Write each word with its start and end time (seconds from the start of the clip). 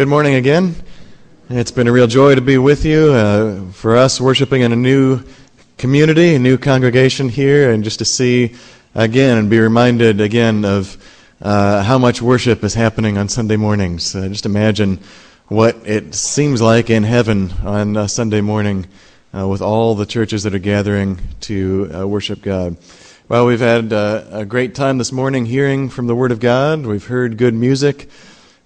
Good 0.00 0.08
morning 0.08 0.36
again. 0.36 0.74
It's 1.50 1.72
been 1.72 1.86
a 1.86 1.92
real 1.92 2.06
joy 2.06 2.34
to 2.34 2.40
be 2.40 2.56
with 2.56 2.86
you. 2.86 3.12
Uh, 3.12 3.70
for 3.72 3.98
us, 3.98 4.18
worshiping 4.18 4.62
in 4.62 4.72
a 4.72 4.76
new 4.76 5.22
community, 5.76 6.34
a 6.34 6.38
new 6.38 6.56
congregation 6.56 7.28
here, 7.28 7.70
and 7.70 7.84
just 7.84 7.98
to 7.98 8.06
see 8.06 8.54
again 8.94 9.36
and 9.36 9.50
be 9.50 9.60
reminded 9.60 10.22
again 10.22 10.64
of 10.64 10.96
uh, 11.42 11.82
how 11.82 11.98
much 11.98 12.22
worship 12.22 12.64
is 12.64 12.72
happening 12.72 13.18
on 13.18 13.28
Sunday 13.28 13.56
mornings. 13.56 14.16
Uh, 14.16 14.26
just 14.28 14.46
imagine 14.46 15.00
what 15.48 15.76
it 15.84 16.14
seems 16.14 16.62
like 16.62 16.88
in 16.88 17.02
heaven 17.02 17.52
on 17.62 17.94
a 17.98 18.08
Sunday 18.08 18.40
morning 18.40 18.86
uh, 19.36 19.46
with 19.46 19.60
all 19.60 19.94
the 19.94 20.06
churches 20.06 20.44
that 20.44 20.54
are 20.54 20.58
gathering 20.58 21.18
to 21.40 21.90
uh, 21.94 22.08
worship 22.08 22.40
God. 22.40 22.78
Well, 23.28 23.44
we've 23.44 23.60
had 23.60 23.92
uh, 23.92 24.24
a 24.30 24.44
great 24.46 24.74
time 24.74 24.96
this 24.96 25.12
morning 25.12 25.44
hearing 25.44 25.90
from 25.90 26.06
the 26.06 26.14
Word 26.14 26.32
of 26.32 26.40
God. 26.40 26.86
We've 26.86 27.04
heard 27.04 27.36
good 27.36 27.52
music. 27.52 28.08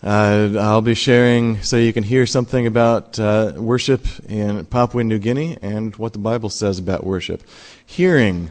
Uh, 0.04 0.52
I'll 0.60 0.82
be 0.82 0.94
sharing 0.94 1.62
so 1.62 1.78
you 1.78 1.90
can 1.94 2.04
hear 2.04 2.26
something 2.26 2.66
about 2.66 3.18
uh, 3.18 3.54
worship 3.56 4.06
in 4.28 4.66
Papua 4.66 5.02
New 5.02 5.18
Guinea 5.18 5.56
and 5.62 5.96
what 5.96 6.12
the 6.12 6.18
Bible 6.18 6.50
says 6.50 6.78
about 6.78 7.04
worship. 7.04 7.42
Hearing. 7.86 8.50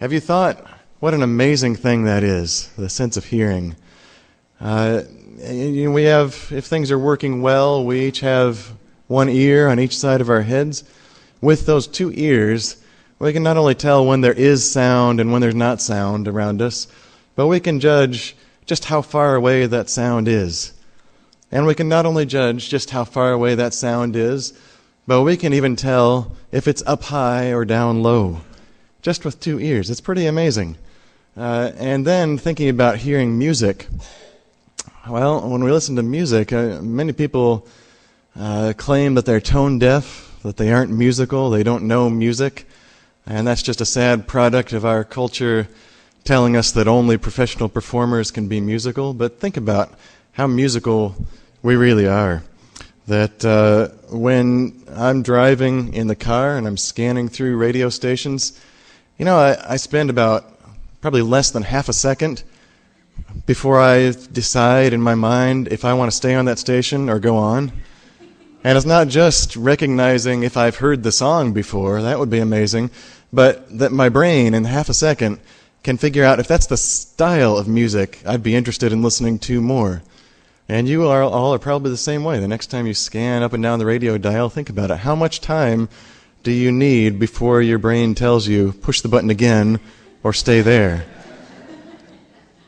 Have 0.00 0.12
you 0.12 0.20
thought 0.20 0.62
what 1.00 1.14
an 1.14 1.22
amazing 1.22 1.76
thing 1.76 2.04
that 2.04 2.22
is, 2.22 2.68
the 2.76 2.90
sense 2.90 3.16
of 3.16 3.24
hearing? 3.24 3.74
Uh, 4.60 5.04
we 5.38 6.02
have, 6.04 6.48
if 6.52 6.66
things 6.66 6.90
are 6.90 6.98
working 6.98 7.40
well, 7.40 7.86
we 7.86 8.08
each 8.08 8.20
have 8.20 8.74
one 9.06 9.30
ear 9.30 9.68
on 9.68 9.80
each 9.80 9.96
side 9.96 10.20
of 10.20 10.28
our 10.28 10.42
heads. 10.42 10.84
With 11.40 11.64
those 11.64 11.86
two 11.86 12.12
ears, 12.12 12.76
we 13.18 13.32
can 13.32 13.42
not 13.42 13.56
only 13.56 13.74
tell 13.74 14.04
when 14.04 14.20
there 14.20 14.34
is 14.34 14.70
sound 14.70 15.20
and 15.20 15.32
when 15.32 15.40
there's 15.40 15.54
not 15.54 15.80
sound 15.80 16.28
around 16.28 16.60
us, 16.60 16.86
but 17.34 17.46
we 17.46 17.60
can 17.60 17.80
judge 17.80 18.36
just 18.66 18.84
how 18.84 19.00
far 19.00 19.36
away 19.36 19.64
that 19.64 19.88
sound 19.88 20.28
is. 20.28 20.74
And 21.52 21.66
we 21.66 21.74
can 21.74 21.88
not 21.88 22.06
only 22.06 22.24
judge 22.24 22.70
just 22.70 22.90
how 22.90 23.04
far 23.04 23.30
away 23.30 23.54
that 23.54 23.74
sound 23.74 24.16
is, 24.16 24.58
but 25.06 25.22
we 25.22 25.36
can 25.36 25.52
even 25.52 25.76
tell 25.76 26.32
if 26.50 26.66
it's 26.66 26.82
up 26.86 27.04
high 27.04 27.52
or 27.52 27.66
down 27.66 28.02
low, 28.02 28.40
just 29.02 29.24
with 29.24 29.38
two 29.38 29.60
ears. 29.60 29.90
It's 29.90 30.00
pretty 30.00 30.24
amazing. 30.24 30.78
Uh, 31.36 31.72
and 31.76 32.06
then 32.06 32.38
thinking 32.38 32.70
about 32.70 32.96
hearing 32.96 33.38
music. 33.38 33.86
Well, 35.06 35.46
when 35.46 35.62
we 35.62 35.70
listen 35.70 35.96
to 35.96 36.02
music, 36.02 36.54
uh, 36.54 36.80
many 36.80 37.12
people 37.12 37.66
uh, 38.34 38.72
claim 38.78 39.14
that 39.14 39.26
they're 39.26 39.40
tone 39.40 39.78
deaf, 39.78 40.38
that 40.42 40.56
they 40.56 40.72
aren't 40.72 40.90
musical, 40.90 41.50
they 41.50 41.62
don't 41.62 41.84
know 41.84 42.08
music. 42.08 42.66
And 43.26 43.46
that's 43.46 43.62
just 43.62 43.80
a 43.80 43.86
sad 43.86 44.26
product 44.26 44.72
of 44.72 44.86
our 44.86 45.04
culture 45.04 45.68
telling 46.24 46.56
us 46.56 46.72
that 46.72 46.88
only 46.88 47.18
professional 47.18 47.68
performers 47.68 48.30
can 48.30 48.48
be 48.48 48.60
musical. 48.60 49.12
But 49.12 49.38
think 49.38 49.58
about 49.58 49.92
how 50.32 50.46
musical 50.46 51.14
we 51.62 51.76
really 51.76 52.06
are. 52.06 52.42
That 53.06 53.44
uh, 53.44 53.88
when 54.14 54.84
I'm 54.94 55.22
driving 55.22 55.94
in 55.94 56.06
the 56.06 56.16
car 56.16 56.56
and 56.56 56.66
I'm 56.66 56.76
scanning 56.76 57.28
through 57.28 57.56
radio 57.56 57.88
stations, 57.88 58.58
you 59.18 59.24
know, 59.24 59.36
I, 59.36 59.74
I 59.74 59.76
spend 59.76 60.10
about 60.10 60.48
probably 61.00 61.22
less 61.22 61.50
than 61.50 61.62
half 61.62 61.88
a 61.88 61.92
second 61.92 62.44
before 63.46 63.80
I 63.80 64.12
decide 64.32 64.92
in 64.92 65.02
my 65.02 65.14
mind 65.14 65.68
if 65.68 65.84
I 65.84 65.94
want 65.94 66.10
to 66.10 66.16
stay 66.16 66.34
on 66.34 66.44
that 66.44 66.58
station 66.58 67.08
or 67.08 67.18
go 67.18 67.36
on. 67.36 67.72
And 68.64 68.76
it's 68.76 68.86
not 68.86 69.08
just 69.08 69.56
recognizing 69.56 70.44
if 70.44 70.56
I've 70.56 70.76
heard 70.76 71.02
the 71.02 71.10
song 71.10 71.52
before, 71.52 72.00
that 72.02 72.18
would 72.18 72.30
be 72.30 72.38
amazing, 72.38 72.90
but 73.32 73.78
that 73.78 73.90
my 73.90 74.08
brain 74.08 74.54
in 74.54 74.64
half 74.64 74.88
a 74.88 74.94
second 74.94 75.40
can 75.82 75.96
figure 75.96 76.22
out 76.22 76.38
if 76.38 76.46
that's 76.46 76.66
the 76.66 76.76
style 76.76 77.56
of 77.56 77.66
music 77.66 78.22
I'd 78.24 78.44
be 78.44 78.54
interested 78.54 78.92
in 78.92 79.02
listening 79.02 79.40
to 79.40 79.60
more. 79.60 80.02
And 80.72 80.88
you 80.88 81.06
are 81.06 81.22
all 81.22 81.52
are 81.52 81.58
probably 81.58 81.90
the 81.90 81.98
same 81.98 82.24
way. 82.24 82.40
The 82.40 82.48
next 82.48 82.68
time 82.68 82.86
you 82.86 82.94
scan 82.94 83.42
up 83.42 83.52
and 83.52 83.62
down 83.62 83.78
the 83.78 83.84
radio 83.84 84.16
dial, 84.16 84.48
think 84.48 84.70
about 84.70 84.90
it. 84.90 84.96
How 84.96 85.14
much 85.14 85.42
time 85.42 85.90
do 86.44 86.50
you 86.50 86.72
need 86.72 87.18
before 87.18 87.60
your 87.60 87.76
brain 87.76 88.14
tells 88.14 88.48
you 88.48 88.72
push 88.80 89.02
the 89.02 89.08
button 89.08 89.28
again 89.28 89.80
or 90.22 90.32
stay 90.32 90.62
there? 90.62 91.04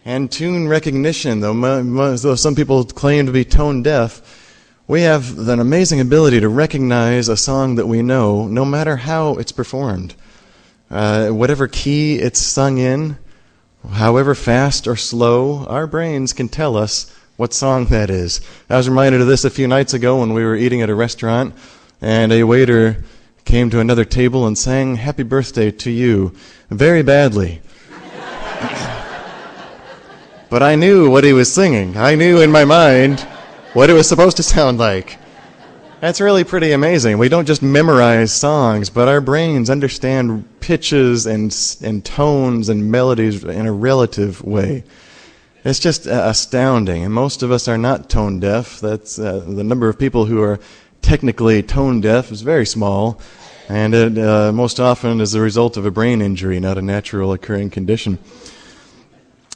and 0.04 0.30
tune 0.30 0.68
recognition, 0.68 1.40
though, 1.40 1.82
though 2.16 2.34
some 2.34 2.54
people 2.54 2.84
claim 2.84 3.24
to 3.24 3.32
be 3.32 3.42
tone 3.42 3.82
deaf, 3.82 4.20
we 4.86 5.00
have 5.00 5.38
an 5.48 5.58
amazing 5.58 5.98
ability 5.98 6.40
to 6.40 6.48
recognize 6.50 7.30
a 7.30 7.38
song 7.38 7.76
that 7.76 7.86
we 7.86 8.02
know, 8.02 8.46
no 8.46 8.66
matter 8.66 8.98
how 8.98 9.36
it's 9.36 9.52
performed. 9.52 10.14
Uh, 10.90 11.30
whatever 11.30 11.66
key 11.68 12.18
it's 12.18 12.38
sung 12.38 12.76
in, 12.76 13.16
however 13.92 14.34
fast 14.34 14.86
or 14.86 14.94
slow, 14.94 15.64
our 15.64 15.86
brains 15.86 16.34
can 16.34 16.50
tell 16.50 16.76
us 16.76 17.10
what 17.36 17.52
song 17.52 17.86
that 17.86 18.10
is. 18.10 18.40
I 18.70 18.76
was 18.76 18.88
reminded 18.88 19.20
of 19.20 19.26
this 19.26 19.44
a 19.44 19.50
few 19.50 19.66
nights 19.66 19.92
ago 19.92 20.20
when 20.20 20.34
we 20.34 20.44
were 20.44 20.54
eating 20.54 20.82
at 20.82 20.90
a 20.90 20.94
restaurant, 20.94 21.54
and 22.00 22.32
a 22.32 22.44
waiter 22.44 23.02
came 23.44 23.70
to 23.70 23.80
another 23.80 24.04
table 24.04 24.46
and 24.46 24.56
sang 24.56 24.96
Happy 24.96 25.24
Birthday 25.24 25.70
to 25.70 25.90
You 25.90 26.32
very 26.70 27.02
badly. 27.02 27.60
but 30.48 30.62
I 30.62 30.76
knew 30.76 31.10
what 31.10 31.24
he 31.24 31.32
was 31.32 31.52
singing. 31.52 31.96
I 31.96 32.14
knew 32.14 32.40
in 32.40 32.52
my 32.52 32.64
mind 32.64 33.20
what 33.72 33.90
it 33.90 33.94
was 33.94 34.08
supposed 34.08 34.36
to 34.36 34.42
sound 34.44 34.78
like. 34.78 35.18
That's 36.00 36.20
really 36.20 36.44
pretty 36.44 36.70
amazing. 36.72 37.18
We 37.18 37.28
don't 37.28 37.46
just 37.46 37.62
memorize 37.62 38.32
songs, 38.32 38.90
but 38.90 39.08
our 39.08 39.20
brains 39.20 39.70
understand 39.70 40.44
pitches 40.60 41.26
and, 41.26 41.56
and 41.82 42.04
tones 42.04 42.68
and 42.68 42.90
melodies 42.90 43.42
in 43.42 43.66
a 43.66 43.72
relative 43.72 44.44
way. 44.44 44.84
It's 45.64 45.78
just 45.78 46.06
uh, 46.06 46.24
astounding. 46.26 47.04
And 47.04 47.14
most 47.14 47.42
of 47.42 47.50
us 47.50 47.68
are 47.68 47.78
not 47.78 48.10
tone 48.10 48.38
deaf. 48.38 48.80
That's 48.80 49.18
uh, 49.18 49.38
the 49.38 49.64
number 49.64 49.88
of 49.88 49.98
people 49.98 50.26
who 50.26 50.42
are 50.42 50.60
technically 51.00 51.62
tone 51.62 52.02
deaf 52.02 52.30
is 52.30 52.42
very 52.42 52.66
small, 52.66 53.18
and 53.70 53.94
it 53.94 54.18
uh, 54.18 54.52
most 54.52 54.78
often 54.78 55.22
is 55.22 55.32
the 55.32 55.40
result 55.40 55.78
of 55.78 55.86
a 55.86 55.90
brain 55.90 56.20
injury, 56.20 56.60
not 56.60 56.76
a 56.76 56.82
natural 56.82 57.32
occurring 57.32 57.70
condition. 57.70 58.18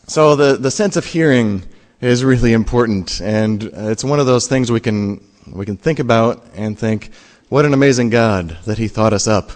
So 0.06 0.34
the 0.34 0.56
the 0.56 0.70
sense 0.70 0.96
of 0.96 1.04
hearing 1.04 1.62
is 2.00 2.24
really 2.24 2.54
important, 2.54 3.20
and 3.20 3.64
it's 3.64 4.02
one 4.02 4.18
of 4.18 4.24
those 4.24 4.48
things 4.48 4.72
we 4.72 4.80
can 4.80 5.22
we 5.52 5.66
can 5.66 5.76
think 5.76 5.98
about 5.98 6.42
and 6.54 6.78
think, 6.78 7.10
what 7.50 7.66
an 7.66 7.74
amazing 7.74 8.08
God 8.08 8.56
that 8.64 8.78
He 8.78 8.88
thought 8.88 9.12
us 9.12 9.26
up, 9.26 9.52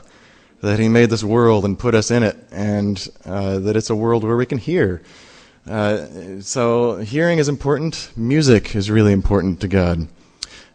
that 0.61 0.79
He 0.79 0.89
made 0.89 1.09
this 1.09 1.25
world 1.25 1.65
and 1.65 1.79
put 1.79 1.95
us 1.95 2.11
in 2.11 2.23
it, 2.23 2.37
and 2.51 3.09
uh, 3.25 3.59
that 3.61 3.75
it's 3.75 3.89
a 3.89 3.97
world 3.97 4.23
where 4.23 4.37
we 4.37 4.45
can 4.45 4.59
hear. 4.59 5.01
Uh, 5.69 6.41
so 6.41 6.97
hearing 6.97 7.39
is 7.39 7.49
important. 7.49 8.11
Music 8.17 8.75
is 8.75 8.91
really 8.91 9.13
important 9.13 9.61
to 9.61 9.69
God, 9.69 10.09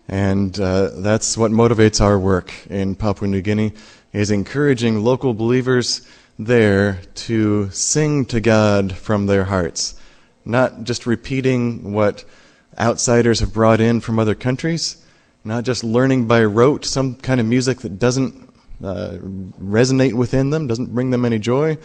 and 0.07 0.57
uh, 0.59 0.91
that's 1.01 1.37
what 1.37 1.51
motivates 1.51 1.99
our 1.99 2.17
work 2.17 2.53
in 2.69 2.95
Papua 2.95 3.27
New 3.27 3.41
Guinea. 3.41 3.73
Is 4.13 4.31
encouraging 4.31 5.03
local 5.03 5.33
believers 5.33 6.07
there 6.39 7.01
to 7.15 7.69
sing 7.71 8.25
to 8.27 8.39
God 8.39 8.95
from 8.95 9.25
their 9.25 9.43
hearts, 9.43 9.99
not 10.45 10.83
just 10.83 11.05
repeating 11.05 11.91
what 11.91 12.23
outsiders 12.79 13.41
have 13.41 13.53
brought 13.53 13.81
in 13.81 13.99
from 13.99 14.17
other 14.17 14.35
countries, 14.35 15.05
not 15.43 15.65
just 15.65 15.83
learning 15.83 16.27
by 16.27 16.45
rote 16.45 16.85
some 16.85 17.15
kind 17.15 17.41
of 17.41 17.45
music 17.45 17.79
that 17.79 17.99
doesn't 17.99 18.49
uh, 18.81 19.17
resonate 19.61 20.13
within 20.13 20.49
them, 20.49 20.65
doesn't 20.65 20.95
bring 20.95 21.09
them 21.09 21.25
any 21.25 21.39
joy, 21.39 21.77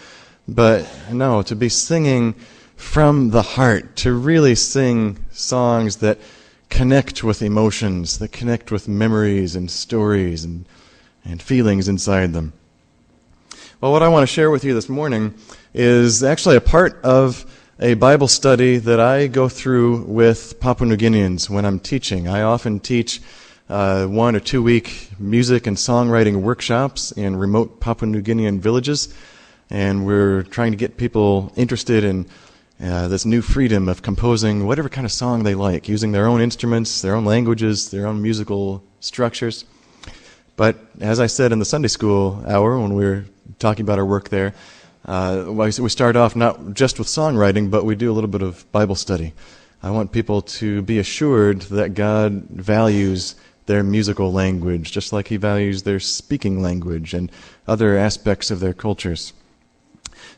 but 0.47 0.87
no, 1.11 1.43
to 1.43 1.57
be 1.57 1.69
singing 1.69 2.37
from 2.77 3.31
the 3.31 3.43
heart, 3.43 3.97
to 3.97 4.13
really 4.13 4.55
sing 4.55 5.25
songs 5.31 5.97
that 5.97 6.19
connect 6.69 7.23
with 7.23 7.43
emotions, 7.43 8.19
that 8.19 8.33
connect 8.33 8.73
with 8.73 8.89
memories 8.89 9.55
and 9.55 9.71
stories 9.71 10.45
and, 10.45 10.65
and 11.25 11.43
feelings 11.43 11.89
inside 11.89 12.33
them. 12.33 12.53
Well, 13.81 13.93
what 13.93 14.03
I 14.03 14.09
want 14.09 14.23
to 14.23 14.33
share 14.33 14.51
with 14.51 14.65
you 14.65 14.75
this 14.75 14.89
morning 14.89 15.35
is 15.75 16.23
actually 16.23 16.57
a 16.57 16.61
part 16.61 17.01
of 17.03 17.45
a 17.81 17.95
Bible 17.95 18.29
study 18.29 18.77
that 18.79 19.01
I 19.01 19.27
go 19.27 19.49
through 19.49 20.05
with 20.05 20.61
Papua 20.61 20.89
New 20.89 20.97
Guineans 20.97 21.51
when 21.51 21.65
I'm 21.65 21.81
teaching. 21.81 22.29
I 22.29 22.43
often 22.43 22.79
teach 22.79 23.21
uh, 23.69 24.07
one 24.07 24.37
or 24.37 24.41
two 24.41 24.63
week 24.63 25.09
music 25.19 25.67
and 25.67 25.77
songwriting 25.77 26.43
workshops 26.43 27.11
in 27.13 27.35
remote 27.35 27.81
Papua 27.81 28.09
New 28.11 28.23
Guinean 28.23 28.61
villages. 28.61 29.13
And 29.69 30.07
we're 30.07 30.43
trying 30.45 30.73
to 30.73 30.77
get 30.77 30.97
people 30.97 31.53
interested 31.57 32.05
in 32.05 32.27
uh, 32.83 33.07
this 33.07 33.25
new 33.25 33.41
freedom 33.41 33.89
of 33.89 34.03
composing 34.03 34.67
whatever 34.67 34.89
kind 34.89 35.05
of 35.05 35.13
song 35.13 35.45
they 35.45 35.55
like, 35.55 35.89
using 35.89 36.11
their 36.11 36.27
own 36.27 36.41
instruments, 36.41 37.01
their 37.01 37.15
own 37.15 37.25
languages, 37.25 37.91
their 37.91 38.07
own 38.07 38.21
musical 38.21 38.83
structures. 39.01 39.65
But 40.57 40.77
as 41.01 41.21
I 41.21 41.27
said 41.27 41.53
in 41.53 41.61
the 41.61 41.65
Sunday 41.65 41.89
school 41.89 42.43
hour 42.47 42.79
when 42.79 42.95
we 42.95 43.05
were 43.05 43.25
talking 43.59 43.85
about 43.85 43.99
our 43.99 44.05
work 44.05 44.31
there, 44.31 44.55
uh, 45.05 45.45
we 45.49 45.71
start 45.71 46.17
off 46.17 46.35
not 46.35 46.75
just 46.75 46.99
with 46.99 47.09
songwriting, 47.09 47.71
but 47.71 47.85
we 47.85 47.95
do 47.95 48.11
a 48.11 48.15
little 48.15 48.31
bit 48.31 48.43
of 48.43 48.71
Bible 48.73 48.95
study. 48.95 49.33
I 49.83 49.91
want 49.91 50.13
people 50.13 50.43
to 50.43 50.83
be 50.83 50.99
assured 50.99 51.63
that 51.63 51.95
God 51.95 52.45
values 52.51 53.37
their 53.67 53.83
musical 53.83 54.33
language, 54.33 54.93
just 54.93 55.13
like 55.13 55.29
He 55.29 55.37
values 55.37 55.85
their 55.85 56.01
speaking 56.01 56.63
language 56.63 57.15
and 57.15 57.31
other 57.67 57.97
aspects 57.97 58.51
of 58.51 58.61
their 58.61 58.75
cultures. 58.75 59.33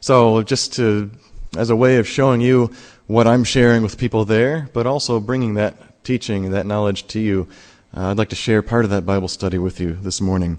So, 0.00 0.42
just 0.42 0.74
to 0.74 1.10
as 1.56 1.70
a 1.70 1.76
way 1.76 1.96
of 1.96 2.08
showing 2.08 2.40
you 2.40 2.70
what 3.06 3.26
I'm 3.26 3.44
sharing 3.44 3.82
with 3.82 3.98
people 3.98 4.24
there, 4.24 4.68
but 4.72 4.86
also 4.86 5.20
bringing 5.20 5.54
that 5.54 6.04
teaching, 6.04 6.50
that 6.50 6.66
knowledge 6.66 7.06
to 7.08 7.20
you, 7.20 7.48
uh, 7.96 8.10
I'd 8.10 8.18
like 8.18 8.30
to 8.30 8.36
share 8.36 8.62
part 8.62 8.84
of 8.84 8.90
that 8.90 9.06
Bible 9.06 9.28
study 9.28 9.58
with 9.58 9.80
you 9.80 9.92
this 9.92 10.20
morning. 10.20 10.58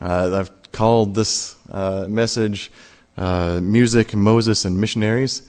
Uh, 0.00 0.38
I've 0.40 0.72
called 0.72 1.14
this 1.14 1.56
uh, 1.70 2.06
message 2.08 2.70
uh, 3.16 3.60
Music, 3.62 4.14
Moses, 4.14 4.64
and 4.64 4.80
Missionaries. 4.80 5.42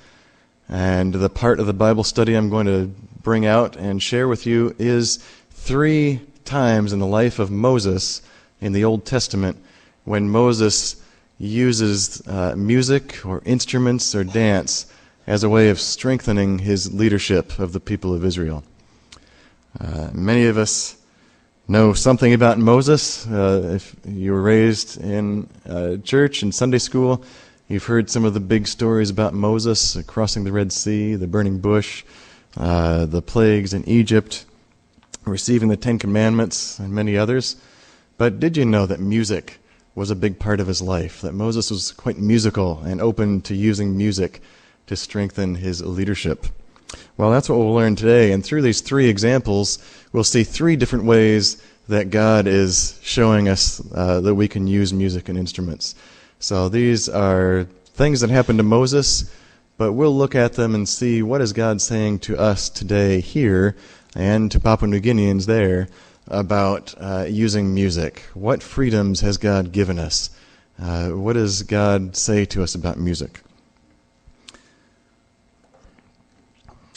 And 0.67 1.13
the 1.13 1.29
part 1.29 1.59
of 1.59 1.67
the 1.67 1.73
Bible 1.73 2.03
study 2.03 2.33
I'm 2.33 2.49
going 2.49 2.65
to 2.65 2.87
bring 3.21 3.45
out 3.45 3.75
and 3.75 4.01
share 4.01 4.27
with 4.27 4.45
you 4.45 4.75
is 4.79 5.17
three 5.51 6.21
times 6.45 6.91
in 6.91 6.99
the 6.99 7.05
life 7.07 7.39
of 7.39 7.51
Moses 7.51 8.21
in 8.61 8.73
the 8.73 8.83
Old 8.83 9.05
Testament 9.05 9.57
when 10.05 10.29
Moses 10.29 11.00
uses 11.41 12.21
uh, 12.27 12.55
music 12.55 13.25
or 13.25 13.41
instruments 13.45 14.13
or 14.13 14.23
dance 14.23 14.85
as 15.25 15.43
a 15.43 15.49
way 15.49 15.69
of 15.69 15.79
strengthening 15.79 16.59
his 16.59 16.93
leadership 16.93 17.57
of 17.57 17.73
the 17.73 17.79
people 17.79 18.13
of 18.13 18.23
Israel. 18.23 18.63
Uh, 19.79 20.09
many 20.13 20.45
of 20.45 20.57
us 20.57 20.97
know 21.67 21.93
something 21.93 22.33
about 22.33 22.59
Moses. 22.59 23.25
Uh, 23.25 23.71
if 23.73 23.95
you 24.05 24.33
were 24.33 24.41
raised 24.41 25.01
in 25.01 25.49
uh, 25.67 25.97
church 26.03 26.43
and 26.43 26.53
Sunday 26.53 26.77
school, 26.77 27.23
you've 27.67 27.85
heard 27.85 28.09
some 28.09 28.23
of 28.23 28.35
the 28.35 28.39
big 28.39 28.67
stories 28.67 29.09
about 29.09 29.33
Moses 29.33 29.97
crossing 30.05 30.43
the 30.43 30.51
Red 30.51 30.71
Sea, 30.71 31.15
the 31.15 31.27
burning 31.27 31.57
bush, 31.57 32.03
uh, 32.57 33.05
the 33.05 33.21
plagues 33.21 33.73
in 33.73 33.87
Egypt, 33.87 34.45
receiving 35.25 35.69
the 35.69 35.77
Ten 35.77 35.97
Commandments, 35.97 36.77
and 36.77 36.93
many 36.93 37.17
others. 37.17 37.55
But 38.19 38.39
did 38.39 38.57
you 38.57 38.65
know 38.65 38.85
that 38.85 38.99
music 38.99 39.57
was 39.95 40.09
a 40.09 40.15
big 40.15 40.39
part 40.39 40.59
of 40.59 40.67
his 40.67 40.81
life? 40.81 41.21
That 41.21 41.33
Moses 41.33 41.69
was 41.69 41.91
quite 41.91 42.17
musical 42.17 42.79
and 42.79 43.01
open 43.01 43.41
to 43.41 43.55
using 43.55 43.97
music 43.97 44.41
to 44.87 44.95
strengthen 44.95 45.55
his 45.55 45.81
leadership? 45.81 46.45
Well, 47.17 47.31
that's 47.31 47.49
what 47.49 47.57
we'll 47.57 47.73
learn 47.73 47.95
today. 47.95 48.31
And 48.31 48.43
through 48.43 48.61
these 48.61 48.81
three 48.81 49.07
examples, 49.07 49.79
we'll 50.11 50.23
see 50.23 50.43
three 50.43 50.75
different 50.75 51.05
ways 51.05 51.61
that 51.87 52.09
God 52.09 52.47
is 52.47 52.99
showing 53.01 53.49
us 53.49 53.81
uh, 53.93 54.21
that 54.21 54.35
we 54.35 54.47
can 54.47 54.67
use 54.67 54.93
music 54.93 55.29
and 55.29 55.37
instruments. 55.37 55.95
So 56.39 56.69
these 56.69 57.09
are 57.09 57.67
things 57.93 58.21
that 58.21 58.29
happened 58.29 58.59
to 58.59 58.63
Moses, 58.63 59.33
but 59.77 59.93
we'll 59.93 60.15
look 60.15 60.35
at 60.35 60.53
them 60.53 60.75
and 60.75 60.87
see 60.87 61.21
what 61.21 61.41
is 61.41 61.53
God 61.53 61.81
saying 61.81 62.19
to 62.19 62.37
us 62.37 62.69
today 62.69 63.19
here 63.19 63.75
and 64.15 64.51
to 64.51 64.59
Papua 64.59 64.89
New 64.89 64.99
Guineans 64.99 65.45
there 65.45 65.87
about 66.27 66.93
uh, 66.97 67.25
using 67.27 67.73
music. 67.73 68.23
What 68.33 68.63
freedoms 68.63 69.21
has 69.21 69.37
God 69.37 69.71
given 69.71 69.99
us? 69.99 70.29
Uh, 70.81 71.09
what 71.09 71.33
does 71.33 71.63
God 71.63 72.15
say 72.15 72.45
to 72.45 72.63
us 72.63 72.75
about 72.75 72.97
music? 72.97 73.41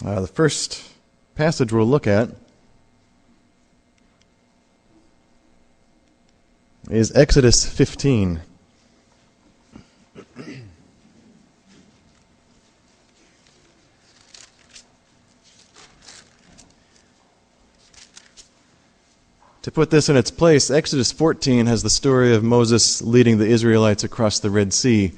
Uh, 0.05 0.21
the 0.21 0.27
first 0.27 0.83
passage 1.35 1.73
we'll 1.73 1.87
look 1.87 2.07
at 2.07 2.31
is 6.91 7.15
Exodus 7.17 7.65
15. 7.65 8.41
To 19.65 19.73
put 19.73 19.89
this 19.89 20.11
in 20.11 20.17
its 20.19 20.31
place, 20.31 20.71
Exodus 20.71 21.11
14 21.11 21.65
has 21.65 21.83
the 21.83 21.89
story 21.89 22.35
of 22.35 22.45
Moses 22.45 23.01
leading 23.01 23.39
the 23.39 23.47
Israelites 23.47 24.05
across 24.05 24.39
the 24.39 24.51
Red 24.51 24.75
Sea 24.75 25.13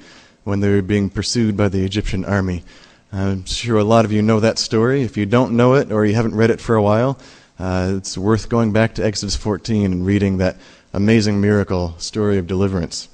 when 0.45 0.61
they 0.61 0.69
were 0.69 0.81
being 0.81 1.09
pursued 1.09 1.57
by 1.57 1.67
the 1.67 1.83
Egyptian 1.83 2.23
army. 2.23 2.63
I'm 3.11 3.43
sure 3.43 3.77
a 3.77 3.83
lot 3.83 4.05
of 4.05 4.13
you 4.13 4.21
know 4.21 4.39
that 4.39 4.57
story. 4.57 5.01
If 5.01 5.17
you 5.17 5.25
don't 5.25 5.57
know 5.57 5.73
it 5.73 5.91
or 5.91 6.05
you 6.05 6.15
haven't 6.15 6.33
read 6.33 6.49
it 6.49 6.61
for 6.61 6.77
a 6.77 6.81
while, 6.81 7.19
uh, 7.59 7.95
it's 7.97 8.17
worth 8.17 8.47
going 8.47 8.71
back 8.71 8.95
to 8.95 9.05
Exodus 9.05 9.35
14 9.35 9.91
and 9.91 10.05
reading 10.05 10.37
that 10.37 10.55
amazing 10.93 11.41
miracle 11.41 11.95
story 11.97 12.37
of 12.37 12.47
deliverance. 12.47 13.09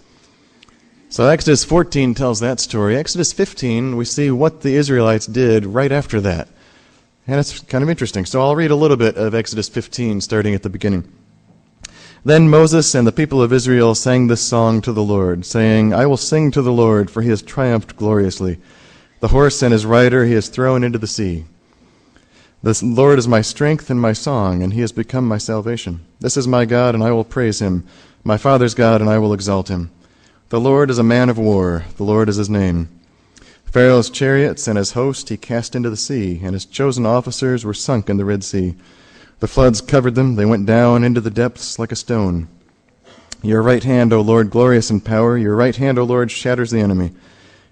So, 1.10 1.28
Exodus 1.28 1.64
14 1.64 2.14
tells 2.14 2.42
that 2.42 2.60
story. 2.60 2.96
Exodus 2.96 3.34
15, 3.34 3.96
we 3.98 4.06
see 4.06 4.30
what 4.30 4.62
the 4.62 4.76
Israelites 4.76 5.26
did 5.26 5.66
right 5.66 5.92
after 5.92 6.22
that. 6.22 6.48
And 7.26 7.40
it's 7.40 7.60
kind 7.62 7.84
of 7.84 7.90
interesting. 7.90 8.24
So, 8.26 8.40
I'll 8.40 8.56
read 8.56 8.70
a 8.70 8.76
little 8.76 8.98
bit 8.98 9.16
of 9.18 9.34
Exodus 9.34 9.68
15, 9.68 10.22
starting 10.22 10.54
at 10.54 10.62
the 10.62 10.70
beginning. 10.70 11.12
Then 12.26 12.50
Moses 12.50 12.96
and 12.96 13.06
the 13.06 13.12
people 13.12 13.42
of 13.42 13.52
Israel 13.52 13.96
sang 13.96 14.28
this 14.28 14.40
song 14.40 14.80
to 14.84 14.94
the 14.94 15.04
Lord, 15.04 15.46
saying, 15.46 15.94
I 15.94 16.06
will 16.06 16.16
sing 16.16 16.52
to 16.52 16.62
the 16.62 16.72
Lord, 16.72 17.12
for 17.12 17.22
he 17.22 17.30
has 17.30 17.42
triumphed 17.42 17.98
gloriously. 17.98 18.60
The 19.20 19.28
horse 19.28 19.62
and 19.62 19.74
his 19.74 19.86
rider 19.86 20.24
he 20.24 20.32
has 20.34 20.48
thrown 20.48 20.86
into 20.86 20.98
the 20.98 21.06
sea. 21.06 21.44
The 22.62 22.80
Lord 22.82 23.20
is 23.20 23.28
my 23.28 23.42
strength 23.42 23.90
and 23.90 24.00
my 24.00 24.14
song, 24.14 24.64
and 24.64 24.72
he 24.72 24.80
has 24.80 24.94
become 24.94 25.28
my 25.28 25.38
salvation. 25.38 26.00
This 26.22 26.38
is 26.38 26.48
my 26.48 26.64
God, 26.64 26.96
and 26.96 27.04
I 27.04 27.12
will 27.12 27.26
praise 27.26 27.62
him, 27.62 27.86
my 28.24 28.38
father's 28.38 28.74
God, 28.74 29.02
and 29.02 29.10
I 29.10 29.20
will 29.20 29.34
exalt 29.34 29.68
him. 29.68 29.92
The 30.48 30.62
Lord 30.62 30.90
is 30.90 31.00
a 31.00 31.04
man 31.04 31.30
of 31.30 31.38
war, 31.38 31.84
the 31.98 32.06
Lord 32.06 32.30
is 32.30 32.38
his 32.38 32.50
name. 32.50 32.88
Pharaoh's 33.66 34.10
chariots 34.10 34.66
and 34.70 34.78
his 34.78 34.94
host 34.94 35.28
he 35.28 35.36
cast 35.36 35.76
into 35.76 35.90
the 35.90 35.98
sea, 35.98 36.40
and 36.42 36.54
his 36.54 36.64
chosen 36.66 37.06
officers 37.06 37.66
were 37.66 37.74
sunk 37.74 38.10
in 38.10 38.16
the 38.16 38.24
Red 38.24 38.46
Sea. 38.46 38.76
The 39.44 39.50
floods 39.50 39.82
covered 39.82 40.16
them, 40.16 40.36
they 40.36 40.46
went 40.46 40.66
down 40.66 41.04
into 41.04 41.20
the 41.20 41.30
depths 41.30 41.78
like 41.78 41.92
a 41.92 41.98
stone. 41.98 42.48
Your 43.42 43.62
right 43.62 43.84
hand, 43.84 44.14
O 44.14 44.22
Lord, 44.22 44.50
glorious 44.50 44.90
in 44.90 45.02
power, 45.02 45.38
your 45.38 45.54
right 45.54 45.76
hand, 45.76 46.00
O 46.00 46.06
Lord, 46.06 46.32
shatters 46.32 46.72
the 46.72 46.80
enemy. 46.80 47.12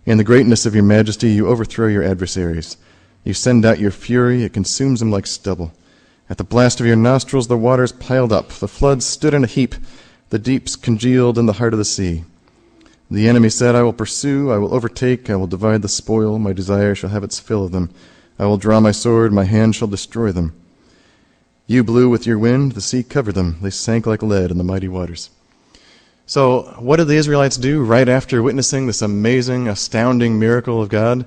In 0.06 0.18
the 0.18 0.26
greatness 0.26 0.66
of 0.66 0.76
your 0.76 0.84
majesty, 0.84 1.32
you 1.32 1.48
overthrow 1.48 1.88
your 1.88 2.04
adversaries. 2.04 2.76
You 3.24 3.34
send 3.34 3.64
out 3.64 3.80
your 3.80 3.90
fury, 3.90 4.44
it 4.44 4.52
consumes 4.52 5.00
them 5.00 5.12
like 5.12 5.26
stubble. 5.26 5.72
At 6.30 6.38
the 6.38 6.44
blast 6.44 6.82
of 6.82 6.88
your 6.88 6.98
nostrils, 6.98 7.48
the 7.48 7.58
waters 7.58 7.94
piled 7.94 8.34
up, 8.34 8.50
the 8.50 8.68
floods 8.68 9.06
stood 9.06 9.34
in 9.34 9.46
a 9.46 9.48
heap, 9.48 9.76
the 10.30 10.40
deeps 10.40 10.76
congealed 10.76 11.38
in 11.38 11.46
the 11.46 11.54
heart 11.54 11.72
of 11.72 11.80
the 11.80 11.86
sea. 11.86 12.26
The 13.10 13.30
enemy 13.30 13.48
said, 13.48 13.76
I 13.76 13.84
will 13.84 13.94
pursue, 13.94 14.52
I 14.52 14.58
will 14.58 14.76
overtake, 14.76 15.30
I 15.30 15.38
will 15.38 15.48
divide 15.48 15.84
the 15.84 15.88
spoil, 15.88 16.38
my 16.38 16.52
desire 16.52 16.96
shall 16.96 17.12
have 17.12 17.24
its 17.24 17.40
fill 17.40 17.64
of 17.64 17.72
them. 17.72 17.92
I 18.38 18.46
will 18.46 18.58
draw 18.58 18.82
my 18.82 18.92
sword, 18.92 19.32
my 19.32 19.46
hand 19.46 19.74
shall 19.74 19.88
destroy 19.88 20.34
them. 20.34 20.54
You 21.72 21.86
blew 21.86 22.10
with 22.10 22.28
your 22.28 22.38
wind, 22.38 22.74
the 22.74 22.82
sea 22.82 23.02
covered 23.02 23.36
them. 23.36 23.56
They 23.62 23.70
sank 23.70 24.06
like 24.06 24.22
lead 24.22 24.52
in 24.52 24.58
the 24.58 24.64
mighty 24.66 24.90
waters. 24.90 25.30
So, 26.26 26.64
what 26.80 26.98
did 26.98 27.08
the 27.08 27.16
Israelites 27.16 27.56
do 27.56 27.82
right 27.82 28.10
after 28.10 28.44
witnessing 28.44 28.88
this 28.88 29.02
amazing, 29.02 29.70
astounding 29.70 30.38
miracle 30.38 30.82
of 30.82 30.90
God? 30.90 31.26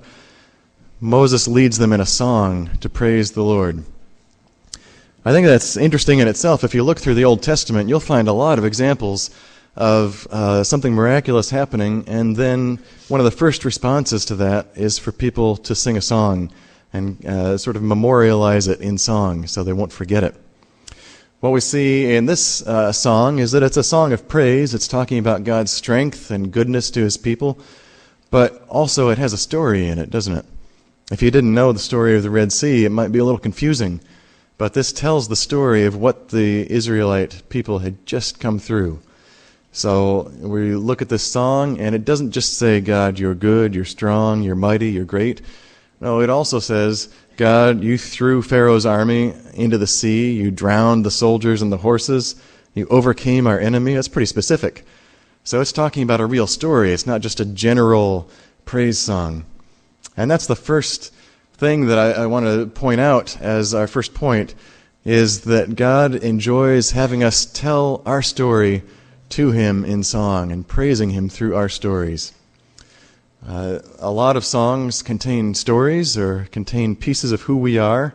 Moses 1.01 1.49
leads 1.49 1.79
them 1.79 1.95
in 1.95 2.01
a 2.03 2.05
song 2.05 2.69
to 2.81 2.91
praise 2.91 3.33
the 3.33 3.43
Lord. 3.43 3.85
I 5.25 5.33
think 5.33 5.47
that's 5.47 5.79
interesting 5.79 6.19
in 6.19 6.29
itself. 6.29 6.63
If 6.63 6.75
you 6.75 6.83
look 6.83 6.99
through 6.99 7.15
the 7.15 7.25
Old 7.25 7.43
Testament, 7.43 7.89
you'll 7.89 7.99
find 7.99 8.29
a 8.29 8.35
lot 8.35 8.59
of 8.59 8.67
examples 8.67 9.31
of 9.77 10.27
uh, 10.31 10.63
something 10.63 10.93
miraculous 10.93 11.49
happening, 11.49 12.05
and 12.07 12.37
then 12.37 12.81
one 13.09 13.19
of 13.19 13.25
the 13.25 13.31
first 13.31 13.65
responses 13.65 14.27
to 14.27 14.35
that 14.35 14.67
is 14.75 14.99
for 14.99 15.11
people 15.11 15.57
to 15.57 15.75
sing 15.75 15.97
a 15.97 16.03
song 16.03 16.53
and 16.95 17.27
uh, 17.27 17.59
sort 17.59 17.77
of 17.77 17.83
memorialize 17.83 18.69
it 18.69 18.81
in 18.81 18.97
song 18.97 19.47
so 19.47 19.63
they 19.63 19.73
won't 19.73 19.93
forget 19.93 20.25
it. 20.25 20.35
What 21.41 21.51
we 21.51 21.61
see 21.61 22.15
in 22.15 22.25
this 22.25 22.67
uh, 22.67 22.93
song 22.93 23.41
is 23.41 23.53
that 23.53 23.63
it's 23.63 23.77
a 23.77 23.83
song 23.83 24.15
of 24.15 24.29
praise. 24.29 24.73
It's 24.73 24.89
talking 24.89 25.19
about 25.19 25.45
God's 25.45 25.73
strength 25.73 26.31
and 26.31 26.51
goodness 26.51 26.91
to 26.93 27.01
his 27.01 27.19
people, 27.19 27.59
but 28.31 28.65
also 28.69 29.11
it 29.11 29.19
has 29.19 29.35
a 29.35 29.37
story 29.37 29.89
in 29.89 29.99
it, 29.99 30.09
doesn't 30.09 30.37
it? 30.37 30.47
If 31.13 31.21
you 31.21 31.31
didn't 31.31 31.53
know 31.53 31.73
the 31.73 31.79
story 31.79 32.17
of 32.17 32.23
the 32.23 32.31
Red 32.31 32.51
Sea, 32.51 32.87
it 32.87 32.91
might 32.91 33.13
be 33.13 33.19
a 33.19 33.25
little 33.25 33.39
confusing, 33.39 34.01
but 34.57 34.73
this 34.73 34.93
tells 34.93 35.29
the 35.29 35.37
story 35.37 35.85
of 35.85 35.97
what 35.97 36.31
the 36.31 36.71
Israelite 36.73 37.43
people 37.51 37.81
had 37.81 38.07
just 38.07 38.41
come 38.41 38.59
through. 38.59 39.03
So 39.73 40.33
we 40.39 40.77
look 40.77 41.03
at 41.03 41.09
this 41.09 41.25
song, 41.25 41.79
and 41.81 41.95
it 41.95 42.05
doesn't 42.05 42.31
just 42.31 42.57
say, 42.57 42.81
God, 42.81 43.19
you're 43.19 43.35
good, 43.35 43.75
you're 43.75 43.85
strong, 43.85 44.43
you're 44.43 44.55
mighty, 44.55 44.93
you're 44.93 45.05
great. 45.05 45.43
No, 46.05 46.21
it 46.21 46.29
also 46.29 46.59
says, 46.59 47.09
God, 47.39 47.83
you 47.83 47.97
threw 47.97 48.43
Pharaoh's 48.43 48.85
army 48.85 49.33
into 49.55 49.79
the 49.79 49.87
sea, 49.87 50.33
you 50.33 50.51
drowned 50.51 51.03
the 51.03 51.11
soldiers 51.11 51.63
and 51.63 51.73
the 51.73 51.79
horses, 51.79 52.37
you 52.75 52.87
overcame 52.89 53.47
our 53.47 53.59
enemy. 53.59 53.95
That's 53.95 54.07
pretty 54.07 54.27
specific. 54.27 54.85
So 55.45 55.63
it's 55.63 55.73
talking 55.73 56.03
about 56.03 56.21
a 56.21 56.27
real 56.27 56.47
story. 56.47 56.93
It's 56.93 57.07
not 57.07 57.23
just 57.23 57.41
a 57.41 57.47
general 57.47 58.29
praise 58.67 58.99
song. 58.99 59.47
And 60.15 60.31
that's 60.31 60.47
the 60.47 60.55
first 60.55 61.11
thing 61.55 61.87
that 61.87 61.99
I, 61.99 62.25
I 62.25 62.27
want 62.27 62.45
to 62.45 62.67
point 62.67 63.01
out 63.01 63.41
as 63.41 63.73
our 63.73 63.87
first 63.87 64.13
point 64.13 64.55
is 65.07 65.41
that 65.45 65.75
God 65.75 66.17
enjoys 66.17 66.91
having 66.91 67.25
us 67.25 67.47
tell 67.47 68.03
our 68.05 68.21
story 68.21 68.83
to 69.31 69.53
Him 69.53 69.87
in 69.87 70.05
song 70.05 70.53
and 70.53 70.69
praising 70.69 71.09
Him 71.09 71.31
through 71.31 71.57
our 71.57 71.71
stories. 71.71 72.35
Uh, 73.47 73.79
a 73.99 74.11
lot 74.11 74.37
of 74.37 74.45
songs 74.45 75.03
contain 75.03 75.55
stories 75.55 76.17
or 76.17 76.49
contain 76.51 76.97
pieces 76.97 77.31
of 77.31 77.43
who 77.43 77.57
we 77.57 77.77
are. 77.77 78.15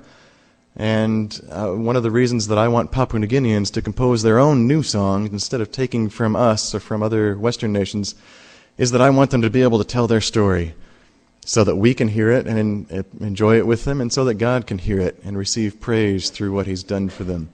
And 0.75 1.39
uh, 1.51 1.71
one 1.73 1.95
of 1.95 2.03
the 2.03 2.09
reasons 2.09 2.47
that 2.47 2.57
I 2.57 2.67
want 2.67 2.91
Papua 2.91 3.19
New 3.19 3.27
Guineans 3.27 3.71
to 3.73 3.81
compose 3.81 4.23
their 4.23 4.39
own 4.39 4.67
new 4.67 4.81
songs 4.81 5.31
instead 5.31 5.61
of 5.61 5.71
taking 5.71 6.09
from 6.09 6.35
us 6.35 6.73
or 6.73 6.79
from 6.79 7.03
other 7.03 7.37
Western 7.37 7.71
nations 7.71 8.15
is 8.77 8.91
that 8.91 9.01
I 9.01 9.09
want 9.09 9.29
them 9.29 9.41
to 9.43 9.49
be 9.49 9.61
able 9.61 9.77
to 9.77 9.83
tell 9.83 10.07
their 10.07 10.21
story. 10.21 10.73
so 11.49 11.63
that 11.63 11.75
we 11.75 11.95
can 11.95 12.09
hear 12.09 12.29
it 12.29 12.45
and 12.45 12.87
enjoy 13.19 13.57
it 13.57 13.65
with 13.65 13.83
them, 13.83 14.01
and 14.01 14.13
so 14.13 14.23
that 14.25 14.35
God 14.35 14.67
can 14.67 14.77
hear 14.77 14.99
it 14.99 15.19
and 15.23 15.35
receive 15.35 15.79
praise 15.79 16.29
through 16.29 16.51
what 16.51 16.67
He's 16.67 16.83
done 16.83 17.09
for 17.09 17.23
them. 17.23 17.49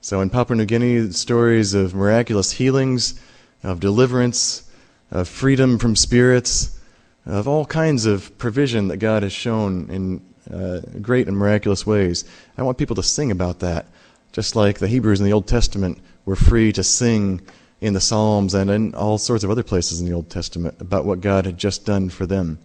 So 0.00 0.20
in 0.20 0.30
Papua 0.30 0.56
New 0.56 0.64
Guinea, 0.64 1.12
stories 1.12 1.74
of 1.74 1.94
miraculous 1.94 2.50
healings, 2.50 3.20
of 3.62 3.78
deliverance, 3.78 4.68
of 5.12 5.28
freedom 5.28 5.78
from 5.78 5.94
spirits, 5.94 6.76
of 7.26 7.48
all 7.48 7.64
kinds 7.64 8.06
of 8.06 8.36
provision 8.38 8.88
that 8.88 8.98
God 8.98 9.22
has 9.22 9.32
shown 9.32 9.90
in 9.90 10.20
uh, 10.52 10.80
great 11.00 11.26
and 11.26 11.36
miraculous 11.36 11.86
ways. 11.86 12.24
I 12.58 12.62
want 12.62 12.78
people 12.78 12.96
to 12.96 13.02
sing 13.02 13.30
about 13.30 13.60
that, 13.60 13.86
just 14.32 14.54
like 14.56 14.78
the 14.78 14.88
Hebrews 14.88 15.20
in 15.20 15.26
the 15.26 15.32
Old 15.32 15.46
Testament 15.46 15.98
were 16.26 16.36
free 16.36 16.72
to 16.72 16.84
sing 16.84 17.40
in 17.80 17.94
the 17.94 18.00
Psalms 18.00 18.54
and 18.54 18.70
in 18.70 18.94
all 18.94 19.18
sorts 19.18 19.44
of 19.44 19.50
other 19.50 19.62
places 19.62 20.00
in 20.00 20.06
the 20.06 20.14
Old 20.14 20.30
Testament 20.30 20.76
about 20.80 21.04
what 21.04 21.20
God 21.20 21.46
had 21.46 21.58
just 21.58 21.84
done 21.84 22.08
for 22.08 22.26
them. 22.26 22.58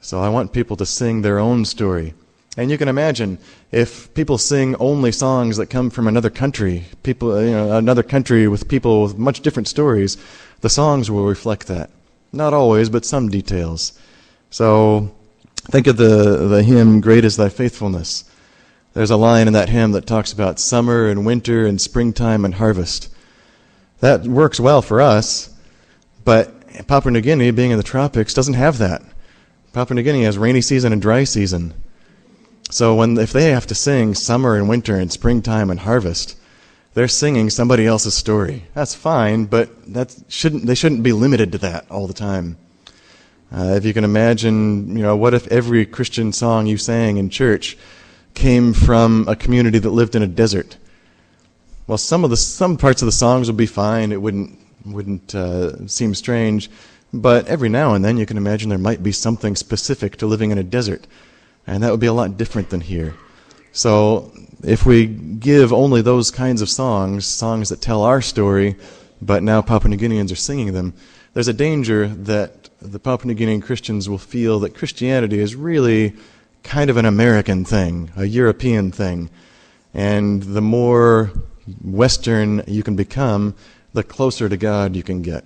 So 0.00 0.20
I 0.20 0.28
want 0.28 0.52
people 0.52 0.76
to 0.76 0.86
sing 0.86 1.22
their 1.22 1.38
own 1.38 1.64
story. 1.64 2.14
And 2.56 2.70
you 2.70 2.78
can 2.78 2.88
imagine 2.88 3.38
if 3.72 4.12
people 4.14 4.38
sing 4.38 4.76
only 4.76 5.10
songs 5.10 5.56
that 5.56 5.66
come 5.66 5.90
from 5.90 6.06
another 6.06 6.30
country, 6.30 6.84
people, 7.02 7.42
you 7.42 7.50
know, 7.50 7.76
another 7.76 8.02
country 8.02 8.46
with 8.46 8.68
people 8.68 9.02
with 9.02 9.18
much 9.18 9.40
different 9.40 9.66
stories, 9.66 10.16
the 10.60 10.68
songs 10.68 11.10
will 11.10 11.26
reflect 11.26 11.66
that. 11.66 11.90
Not 12.34 12.52
always, 12.52 12.88
but 12.88 13.04
some 13.04 13.28
details. 13.28 13.92
So 14.50 15.14
think 15.70 15.86
of 15.86 15.96
the, 15.96 16.48
the 16.48 16.62
hymn, 16.62 17.00
Great 17.00 17.24
is 17.24 17.36
Thy 17.36 17.48
Faithfulness. 17.48 18.24
There's 18.92 19.10
a 19.10 19.16
line 19.16 19.46
in 19.46 19.52
that 19.54 19.68
hymn 19.68 19.92
that 19.92 20.06
talks 20.06 20.32
about 20.32 20.58
summer 20.58 21.06
and 21.06 21.26
winter 21.26 21.66
and 21.66 21.80
springtime 21.80 22.44
and 22.44 22.54
harvest. 22.54 23.12
That 24.00 24.24
works 24.24 24.60
well 24.60 24.82
for 24.82 25.00
us, 25.00 25.54
but 26.24 26.86
Papua 26.86 27.12
New 27.12 27.20
Guinea, 27.20 27.50
being 27.50 27.70
in 27.70 27.76
the 27.76 27.82
tropics, 27.82 28.34
doesn't 28.34 28.54
have 28.54 28.78
that. 28.78 29.02
Papua 29.72 29.96
New 29.96 30.02
Guinea 30.02 30.24
has 30.24 30.38
rainy 30.38 30.60
season 30.60 30.92
and 30.92 31.00
dry 31.00 31.24
season. 31.24 31.74
So 32.70 32.94
when 32.94 33.16
if 33.18 33.32
they 33.32 33.50
have 33.50 33.66
to 33.68 33.74
sing 33.74 34.14
summer 34.14 34.56
and 34.56 34.68
winter 34.68 34.96
and 34.96 35.12
springtime 35.12 35.70
and 35.70 35.80
harvest, 35.80 36.36
they're 36.94 37.08
singing 37.08 37.50
somebody 37.50 37.86
else's 37.86 38.14
story. 38.14 38.64
That's 38.74 38.94
fine, 38.94 39.44
but 39.46 39.92
that 39.92 40.16
shouldn't 40.28 40.66
they 40.66 40.74
shouldn't 40.74 41.02
be 41.02 41.12
limited 41.12 41.52
to 41.52 41.58
that 41.58 41.90
all 41.90 42.06
the 42.06 42.14
time. 42.14 42.56
Uh, 43.52 43.74
if 43.76 43.84
you 43.84 43.92
can 43.92 44.04
imagine, 44.04 44.96
you 44.96 45.02
know, 45.02 45.16
what 45.16 45.34
if 45.34 45.46
every 45.48 45.86
Christian 45.86 46.32
song 46.32 46.66
you 46.66 46.76
sang 46.76 47.18
in 47.18 47.30
church 47.30 47.76
came 48.34 48.72
from 48.72 49.26
a 49.28 49.36
community 49.36 49.78
that 49.78 49.90
lived 49.90 50.16
in 50.16 50.22
a 50.22 50.26
desert? 50.26 50.76
well, 51.86 51.98
some 51.98 52.24
of 52.24 52.30
the 52.30 52.36
some 52.36 52.76
parts 52.76 53.02
of 53.02 53.06
the 53.06 53.12
songs 53.12 53.46
would 53.48 53.56
be 53.56 53.66
fine. 53.66 54.12
It 54.12 54.20
wouldn't 54.20 54.58
wouldn't 54.86 55.34
uh, 55.34 55.86
seem 55.86 56.14
strange, 56.14 56.70
but 57.12 57.46
every 57.46 57.68
now 57.68 57.94
and 57.94 58.04
then 58.04 58.16
you 58.16 58.26
can 58.26 58.36
imagine 58.36 58.68
there 58.68 58.78
might 58.78 59.02
be 59.02 59.12
something 59.12 59.56
specific 59.56 60.16
to 60.16 60.26
living 60.26 60.50
in 60.50 60.58
a 60.58 60.62
desert, 60.62 61.06
and 61.66 61.82
that 61.82 61.90
would 61.90 62.00
be 62.00 62.06
a 62.06 62.12
lot 62.12 62.36
different 62.36 62.70
than 62.70 62.80
here. 62.80 63.14
So 63.74 64.32
if 64.62 64.86
we 64.86 65.06
give 65.06 65.72
only 65.72 66.00
those 66.00 66.30
kinds 66.30 66.62
of 66.62 66.70
songs, 66.70 67.26
songs 67.26 67.70
that 67.70 67.80
tell 67.80 68.02
our 68.02 68.22
story, 68.22 68.76
but 69.20 69.42
now 69.42 69.62
Papua 69.62 69.90
New 69.90 69.96
Guineans 69.96 70.30
are 70.30 70.36
singing 70.36 70.72
them, 70.72 70.94
there's 71.34 71.48
a 71.48 71.52
danger 71.52 72.06
that 72.06 72.70
the 72.80 73.00
Papua 73.00 73.34
New 73.34 73.38
Guinean 73.38 73.60
Christians 73.60 74.08
will 74.08 74.16
feel 74.18 74.60
that 74.60 74.76
Christianity 74.76 75.40
is 75.40 75.56
really 75.56 76.14
kind 76.62 76.88
of 76.88 76.96
an 76.96 77.04
American 77.04 77.64
thing, 77.64 78.12
a 78.16 78.24
European 78.26 78.92
thing. 78.92 79.28
And 79.92 80.44
the 80.44 80.62
more 80.62 81.32
Western 81.82 82.62
you 82.68 82.84
can 82.84 82.94
become, 82.94 83.56
the 83.92 84.04
closer 84.04 84.48
to 84.48 84.56
God 84.56 84.94
you 84.94 85.02
can 85.02 85.20
get. 85.20 85.44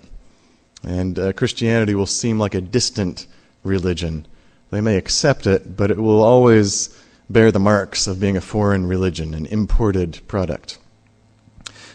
And 0.85 1.19
uh, 1.19 1.33
Christianity 1.33 1.95
will 1.95 2.05
seem 2.05 2.39
like 2.39 2.55
a 2.55 2.61
distant 2.61 3.27
religion. 3.65 4.27
They 4.71 4.83
may 4.83 4.97
accept 4.97 5.47
it, 5.47 5.79
but 5.79 5.91
it 5.91 5.97
will 5.97 6.23
always 6.23 6.95
bear 7.31 7.53
the 7.53 7.59
marks 7.59 8.07
of 8.07 8.21
being 8.21 8.37
a 8.37 8.41
foreign 8.41 8.87
religion, 8.87 9.35
an 9.35 9.47
imported 9.47 10.21
product. 10.29 10.79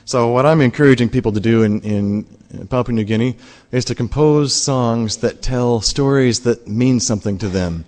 So, 0.06 0.30
what 0.30 0.46
I'm 0.46 0.62
encouraging 0.62 1.10
people 1.10 1.32
to 1.32 1.40
do 1.40 1.64
in, 1.64 1.82
in 1.82 2.68
Papua 2.70 2.94
New 2.94 3.04
Guinea 3.04 3.38
is 3.72 3.86
to 3.86 3.96
compose 3.96 4.54
songs 4.54 5.18
that 5.18 5.42
tell 5.42 5.82
stories 5.82 6.42
that 6.42 6.68
mean 6.68 7.00
something 7.00 7.38
to 7.40 7.50
them. 7.50 7.86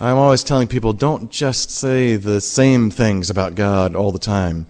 I'm 0.00 0.16
always 0.16 0.42
telling 0.42 0.68
people 0.68 0.92
don't 0.92 1.30
just 1.30 1.70
say 1.70 2.16
the 2.16 2.40
same 2.40 2.90
things 2.90 3.30
about 3.30 3.54
God 3.54 3.94
all 3.94 4.10
the 4.10 4.18
time 4.18 4.66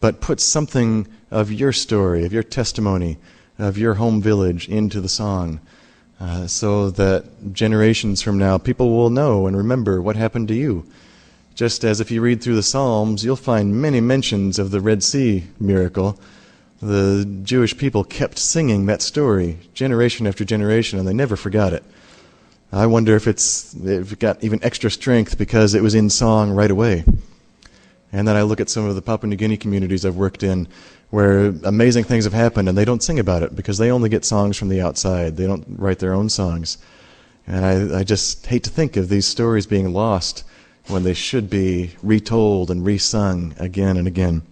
but 0.00 0.20
put 0.20 0.40
something 0.40 1.06
of 1.30 1.52
your 1.52 1.72
story, 1.72 2.24
of 2.24 2.32
your 2.32 2.42
testimony, 2.42 3.18
of 3.58 3.78
your 3.78 3.94
home 3.94 4.20
village 4.20 4.68
into 4.68 5.00
the 5.00 5.08
song. 5.08 5.60
Uh, 6.18 6.46
so 6.46 6.90
that 6.90 7.52
generations 7.52 8.22
from 8.22 8.38
now, 8.38 8.56
people 8.56 8.90
will 8.90 9.10
know 9.10 9.46
and 9.46 9.56
remember 9.56 10.00
what 10.00 10.16
happened 10.16 10.48
to 10.48 10.54
you. 10.54 10.86
Just 11.56 11.84
as 11.84 12.02
if 12.02 12.10
you 12.10 12.20
read 12.20 12.42
through 12.42 12.56
the 12.56 12.62
Psalms, 12.62 13.24
you'll 13.24 13.34
find 13.34 13.80
many 13.80 13.98
mentions 13.98 14.58
of 14.58 14.70
the 14.70 14.80
Red 14.80 15.02
Sea 15.02 15.44
miracle. 15.58 16.20
The 16.82 17.26
Jewish 17.44 17.78
people 17.78 18.04
kept 18.04 18.38
singing 18.38 18.84
that 18.86 19.00
story 19.00 19.56
generation 19.72 20.26
after 20.26 20.44
generation, 20.44 20.98
and 20.98 21.08
they 21.08 21.14
never 21.14 21.34
forgot 21.34 21.72
it. 21.72 21.82
I 22.70 22.84
wonder 22.84 23.16
if 23.16 23.26
it's 23.26 23.74
if 23.74 24.12
it 24.12 24.18
got 24.18 24.44
even 24.44 24.62
extra 24.62 24.90
strength 24.90 25.38
because 25.38 25.72
it 25.72 25.82
was 25.82 25.94
in 25.94 26.10
song 26.10 26.50
right 26.50 26.70
away. 26.70 27.04
And 28.12 28.28
then 28.28 28.36
I 28.36 28.42
look 28.42 28.60
at 28.60 28.68
some 28.68 28.84
of 28.84 28.94
the 28.94 29.00
Papua 29.00 29.30
New 29.30 29.36
Guinea 29.36 29.56
communities 29.56 30.04
I've 30.04 30.14
worked 30.14 30.42
in 30.42 30.68
where 31.08 31.54
amazing 31.64 32.04
things 32.04 32.24
have 32.24 32.34
happened 32.34 32.68
and 32.68 32.76
they 32.76 32.84
don't 32.84 33.02
sing 33.02 33.18
about 33.18 33.42
it 33.42 33.56
because 33.56 33.78
they 33.78 33.90
only 33.90 34.10
get 34.10 34.26
songs 34.26 34.58
from 34.58 34.68
the 34.68 34.82
outside. 34.82 35.38
They 35.38 35.46
don't 35.46 35.64
write 35.78 36.00
their 36.00 36.12
own 36.12 36.28
songs. 36.28 36.76
And 37.46 37.64
I, 37.64 38.00
I 38.00 38.04
just 38.04 38.44
hate 38.46 38.64
to 38.64 38.70
think 38.70 38.98
of 38.98 39.08
these 39.08 39.26
stories 39.26 39.64
being 39.64 39.94
lost 39.94 40.44
when 40.88 41.02
they 41.02 41.14
should 41.14 41.50
be 41.50 41.90
retold 42.02 42.70
and 42.70 42.84
resung 42.84 43.58
again 43.60 43.96
and 43.96 44.06
again. 44.06 44.42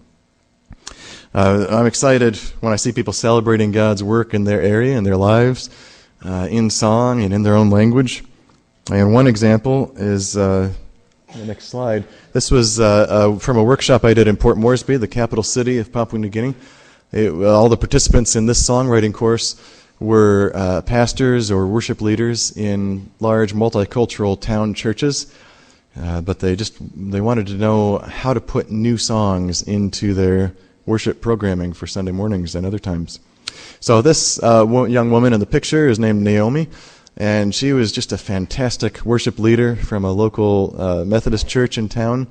Uh, 1.35 1.67
I'm 1.69 1.87
excited 1.87 2.37
when 2.61 2.73
I 2.73 2.77
see 2.77 2.93
people 2.93 3.13
celebrating 3.13 3.73
God's 3.73 4.03
work 4.03 4.35
in 4.35 4.45
their 4.45 4.63
area 4.63 4.97
and 4.97 5.05
their 5.05 5.17
lives 5.17 5.71
uh, 6.25 6.47
in 6.51 6.71
song 6.71 7.23
and 7.23 7.35
in 7.35 7.43
their 7.43 7.57
own 7.57 7.71
language. 7.71 8.25
And 8.91 9.13
one 9.13 9.27
example 9.27 9.93
is 9.97 10.37
uh, 10.37 10.73
the 11.35 11.47
next 11.47 11.67
slide. 11.67 12.05
This 12.33 12.51
was 12.51 12.79
uh, 12.79 12.85
uh, 13.09 13.39
from 13.39 13.57
a 13.57 13.65
workshop 13.65 14.05
I 14.05 14.15
did 14.15 14.29
in 14.29 14.37
Port 14.37 14.57
Moresby, 14.57 14.97
the 14.97 15.09
capital 15.09 15.43
city 15.43 15.79
of 15.79 15.93
Papua 15.93 16.21
New 16.21 16.29
Guinea. 16.29 16.55
It, 17.13 17.31
all 17.31 17.69
the 17.69 17.77
participants 17.77 18.37
in 18.37 18.47
this 18.47 18.63
songwriting 18.63 19.13
course 19.13 19.61
were 20.01 20.53
uh, 20.55 20.83
pastors 20.83 21.51
or 21.51 21.67
worship 21.67 22.01
leaders 22.01 22.57
in 22.57 23.11
large 23.21 23.55
multicultural 23.55 24.41
town 24.41 24.75
churches. 24.75 25.33
Uh, 26.01 26.21
but 26.21 26.41
they 26.41 26.57
just 26.57 26.75
they 27.11 27.21
wanted 27.21 27.47
to 27.47 27.55
know 27.55 27.99
how 27.99 28.35
to 28.35 28.41
put 28.41 28.71
new 28.71 28.97
songs 28.97 29.63
into 29.63 30.13
their 30.13 30.53
worship 30.87 31.21
programming 31.21 31.73
for 31.73 31.87
Sunday 31.87 32.13
mornings 32.13 32.55
and 32.55 32.67
other 32.67 32.79
times. 32.79 33.21
So 33.81 34.03
this 34.03 34.43
uh, 34.43 34.67
young 34.89 35.11
woman 35.11 35.33
in 35.33 35.41
the 35.41 35.47
picture 35.47 35.89
is 35.89 35.99
named 35.99 36.23
Naomi 36.23 36.69
and 37.17 37.55
she 37.55 37.73
was 37.73 37.93
just 37.93 38.13
a 38.13 38.19
fantastic 38.19 39.05
worship 39.05 39.39
leader 39.39 39.77
from 39.77 40.05
a 40.05 40.13
local 40.13 40.75
uh, 40.81 41.05
Methodist 41.05 41.49
church 41.49 41.79
in 41.79 41.89
town. 41.89 42.27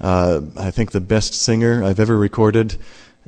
Uh, 0.00 0.42
I 0.56 0.70
think 0.70 0.92
the 0.92 1.00
best 1.00 1.34
singer 1.34 1.82
I've 1.82 1.98
ever 1.98 2.16
recorded. 2.16 2.76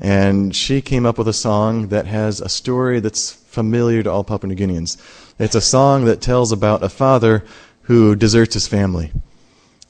And 0.01 0.55
she 0.55 0.81
came 0.81 1.05
up 1.05 1.19
with 1.19 1.27
a 1.27 1.33
song 1.33 1.89
that 1.89 2.07
has 2.07 2.41
a 2.41 2.49
story 2.49 3.01
that's 3.01 3.33
familiar 3.33 4.05
to 4.05 4.11
all 4.11 4.23
Papua 4.23 4.55
New 4.55 4.55
Guineans. 4.55 4.97
It's 5.41 5.57
a 5.57 5.61
song 5.61 6.05
that 6.05 6.21
tells 6.21 6.53
about 6.53 6.85
a 6.85 6.89
father 6.89 7.45
who 7.83 8.15
deserts 8.15 8.55
his 8.55 8.69
family. 8.69 9.11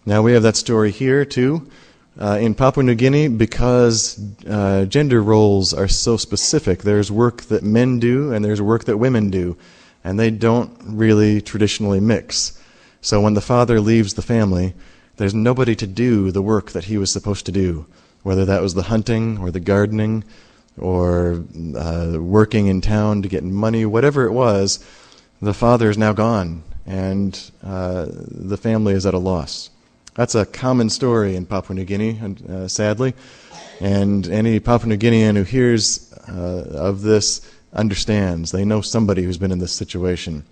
Now 0.08 0.22
we 0.22 0.32
have 0.32 0.42
that 0.44 0.56
story 0.56 0.90
here 0.90 1.26
too. 1.26 1.68
Uh, 2.18 2.38
in 2.40 2.54
Papua 2.54 2.82
New 2.82 2.94
Guinea, 2.94 3.28
because 3.28 4.18
uh, 4.48 4.86
gender 4.86 5.22
roles 5.22 5.74
are 5.74 5.86
so 5.86 6.16
specific, 6.16 6.80
there's 6.80 7.12
work 7.12 7.42
that 7.42 7.62
men 7.62 7.98
do 7.98 8.32
and 8.32 8.42
there's 8.42 8.62
work 8.62 8.84
that 8.84 8.96
women 8.96 9.28
do 9.28 9.58
and 10.02 10.18
they 10.18 10.30
don't 10.30 10.72
really 10.82 11.42
traditionally 11.42 12.00
mix. 12.00 12.58
So 13.02 13.20
when 13.20 13.34
the 13.34 13.42
father 13.42 13.82
leaves 13.82 14.14
the 14.14 14.22
family, 14.22 14.72
there's 15.18 15.34
nobody 15.34 15.76
to 15.76 15.86
do 15.86 16.30
the 16.30 16.40
work 16.40 16.70
that 16.70 16.84
he 16.84 16.96
was 16.96 17.12
supposed 17.12 17.44
to 17.44 17.52
do, 17.52 17.84
whether 18.22 18.46
that 18.46 18.62
was 18.62 18.72
the 18.72 18.84
hunting 18.84 19.36
or 19.36 19.50
the 19.50 19.60
gardening 19.60 20.24
or 20.78 21.44
uh, 21.76 22.16
working 22.18 22.66
in 22.66 22.80
town 22.80 23.20
to 23.20 23.28
get 23.28 23.44
money, 23.44 23.84
whatever 23.84 24.24
it 24.24 24.32
was, 24.32 24.82
the 25.42 25.52
father 25.52 25.90
is 25.90 25.98
now 25.98 26.14
gone 26.14 26.62
and 26.86 27.50
uh, 27.62 28.06
the 28.08 28.56
family 28.56 28.94
is 28.94 29.04
at 29.04 29.12
a 29.12 29.18
loss. 29.18 29.68
That's 30.18 30.34
a 30.34 30.44
common 30.44 30.90
story 30.90 31.36
in 31.36 31.46
Papua 31.46 31.76
New 31.76 31.84
Guinea, 31.84 32.20
uh, 32.48 32.66
sadly. 32.66 33.14
And 33.78 34.26
any 34.26 34.58
Papua 34.58 34.88
New 34.88 34.96
Guinean 34.96 35.36
who 35.36 35.44
hears 35.44 36.12
uh, 36.28 36.70
of 36.74 37.02
this 37.02 37.48
understands. 37.72 38.50
They 38.50 38.64
know 38.64 38.80
somebody 38.80 39.22
who's 39.22 39.38
been 39.38 39.52
in 39.52 39.60
this 39.60 39.70
situation. 39.70 40.42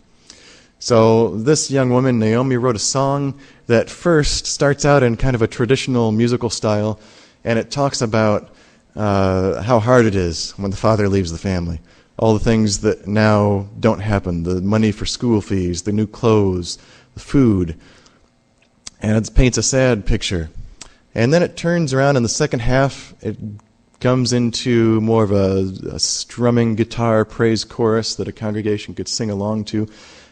So 0.79 1.37
this 1.37 1.69
young 1.69 1.91
woman, 1.91 2.21
Naomi, 2.21 2.57
wrote 2.57 2.77
a 2.77 2.79
song 2.79 3.41
that 3.67 3.91
first 3.91 4.47
starts 4.47 4.85
out 4.85 5.03
in 5.03 5.17
kind 5.17 5.35
of 5.35 5.43
a 5.43 5.49
traditional 5.49 6.13
musical 6.13 6.49
style, 6.49 7.01
and 7.43 7.59
it 7.59 7.73
talks 7.73 8.01
about 8.01 8.55
uh, 8.95 9.63
how 9.63 9.81
hard 9.81 10.07
it 10.07 10.15
is 10.15 10.53
when 10.53 10.71
the 10.71 10.77
father 10.77 11.09
leaves 11.09 11.33
the 11.33 11.39
family. 11.39 11.81
all 12.19 12.35
the 12.35 12.45
things 12.45 12.81
that 12.81 13.07
now 13.07 13.67
don't 13.79 14.01
happen 14.01 14.43
the 14.43 14.61
money 14.61 14.93
for 14.93 15.07
school 15.07 15.41
fees, 15.41 15.83
the 15.83 15.93
new 15.93 16.07
clothes, 16.07 16.79
the 17.15 17.21
food. 17.21 17.79
And 19.01 19.17
it 19.17 19.35
paints 19.35 19.59
a 19.59 19.63
sad 19.63 20.07
picture. 20.07 20.51
And 21.15 21.33
then 21.33 21.43
it 21.43 21.57
turns 21.57 21.93
around 21.95 22.17
in 22.17 22.23
the 22.23 22.29
second 22.29 22.61
half, 22.61 23.15
it 23.23 23.37
comes 24.01 24.33
into 24.33 25.01
more 25.01 25.25
of 25.25 25.33
a, 25.33 25.95
a 25.95 25.99
strumming 25.99 26.75
guitar 26.75 27.25
praise 27.25 27.65
chorus 27.65 28.15
that 28.17 28.29
a 28.29 28.33
congregation 28.33 28.95
could 28.95 29.09
sing 29.09 29.31
along 29.31 29.65
to. 29.67 29.89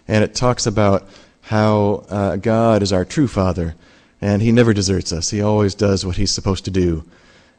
And 0.06 0.23
it 0.23 0.35
talks 0.35 0.66
about 0.66 1.09
how 1.42 2.04
uh, 2.09 2.37
God 2.37 2.83
is 2.83 2.92
our 2.92 3.04
true 3.04 3.28
Father, 3.28 3.75
and 4.21 4.42
He 4.42 4.52
never 4.52 4.73
deserts 4.73 5.12
us. 5.12 5.30
He 5.30 5.40
always 5.40 5.75
does 5.75 6.04
what 6.04 6.16
He's 6.16 6.30
supposed 6.30 6.64
to 6.66 6.71
do. 6.71 7.04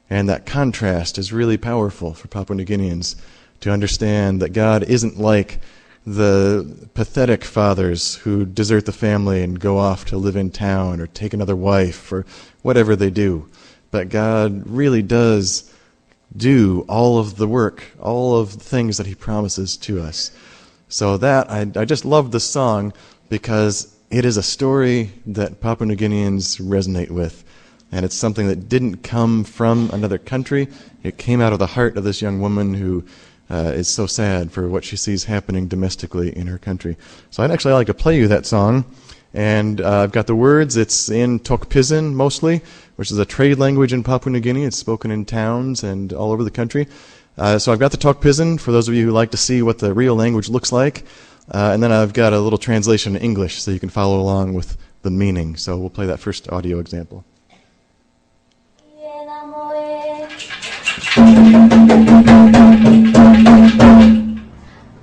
And 0.10 0.30
that 0.30 0.46
contrast 0.46 1.18
is 1.18 1.34
really 1.34 1.58
powerful 1.58 2.14
for 2.14 2.28
Papua 2.28 2.58
New 2.58 2.66
Guineans 2.66 3.16
to 3.62 3.72
understand 3.72 4.42
that 4.42 4.54
God 4.54 4.84
isn't 4.84 5.20
like 5.20 5.60
the 6.06 6.88
pathetic 6.94 7.44
fathers 7.44 8.16
who 8.16 8.46
desert 8.46 8.86
the 8.86 8.92
family 8.92 9.42
and 9.42 9.60
go 9.60 9.78
off 9.78 10.06
to 10.06 10.18
live 10.18 10.36
in 10.36 10.52
town 10.52 11.02
or 11.02 11.08
take 11.08 11.34
another 11.34 11.56
wife 11.56 12.12
or 12.12 12.26
whatever 12.62 12.96
they 12.96 13.10
do. 13.10 13.50
But 13.90 14.10
God 14.10 14.68
really 14.68 15.02
does 15.02 15.72
do 16.36 16.86
all 16.88 17.18
of 17.18 17.38
the 17.38 17.48
work, 17.48 17.84
all 18.00 18.38
of 18.38 18.54
the 18.54 18.64
things 18.64 18.98
that 18.98 19.08
He 19.08 19.16
promises 19.16 19.78
to 19.78 20.00
us. 20.02 20.32
So 20.90 21.18
that, 21.18 21.50
I, 21.50 21.72
I 21.76 21.86
just 21.86 22.06
love 22.06 22.32
this 22.32 22.44
song 22.44 22.94
because 23.30 23.96
it 24.12 24.26
is 24.26 24.38
a 24.38 24.44
story 24.44 25.12
that 25.26 25.60
Papua 25.60 25.88
New 25.88 25.96
Guineans 25.96 26.62
resonate 26.62 27.10
with. 27.10 27.44
And 27.92 28.06
it's 28.06 28.16
something 28.16 28.48
that 28.48 28.70
didn't 28.70 28.98
come 28.98 29.44
from 29.44 29.90
another 29.92 30.18
country. 30.18 30.68
It 31.04 31.18
came 31.18 31.42
out 31.42 31.54
of 31.54 31.60
the 31.60 31.68
heart 31.68 31.98
of 31.98 32.04
this 32.04 32.22
young 32.22 32.42
woman 32.42 32.74
who 32.74 33.06
uh, 33.50 33.72
is 33.76 33.88
so 33.88 34.08
sad 34.08 34.52
for 34.52 34.68
what 34.68 34.84
she 34.84 34.98
sees 34.98 35.26
happening 35.26 35.68
domestically 35.68 36.36
in 36.36 36.48
her 36.48 36.58
country. 36.58 36.98
So 37.30 37.44
I'd 37.44 37.52
actually 37.52 37.74
like 37.74 37.88
to 37.88 37.94
play 37.94 38.18
you 38.18 38.28
that 38.28 38.46
song. 38.46 38.86
And 39.34 39.82
uh, 39.82 40.04
I've 40.04 40.14
got 40.14 40.28
the 40.28 40.36
words. 40.36 40.78
It's 40.78 41.10
in 41.10 41.40
Tok 41.40 41.70
Pisin 41.70 42.16
mostly, 42.16 42.62
which 42.96 43.12
is 43.12 43.20
a 43.20 43.26
trade 43.26 43.60
language 43.60 43.92
in 43.92 44.02
Papua 44.02 44.32
New 44.32 44.40
Guinea. 44.40 44.64
It's 44.64 44.78
spoken 44.78 45.12
in 45.12 45.26
towns 45.26 45.84
and 45.84 46.14
all 46.14 46.32
over 46.32 46.44
the 46.44 46.52
country. 46.52 46.88
Uh, 47.38 47.60
so 47.60 47.74
I've 47.74 47.80
got 47.80 47.92
the 47.92 47.98
Tok 47.98 48.22
Pisin 48.22 48.58
for 48.58 48.72
those 48.72 48.88
of 48.88 48.94
you 48.94 49.06
who 49.06 49.12
like 49.12 49.32
to 49.32 49.38
see 49.38 49.62
what 49.62 49.80
the 49.80 49.94
real 49.94 50.16
language 50.16 50.48
looks 50.48 50.72
like. 50.72 51.04
Uh, 51.52 51.72
and 51.74 51.84
then 51.84 51.92
I've 51.92 52.14
got 52.14 52.32
a 52.32 52.40
little 52.40 52.58
translation 52.58 53.16
in 53.16 53.22
English 53.22 53.62
so 53.62 53.72
you 53.72 53.80
can 53.80 53.90
follow 53.90 54.22
along 54.22 54.54
with 54.54 54.78
the 55.02 55.12
meaning. 55.12 55.58
So 55.58 55.78
we'll 55.78 55.90
play 55.90 56.06
that 56.06 56.20
first 56.20 56.50
audio 56.50 56.80
example. 56.80 57.26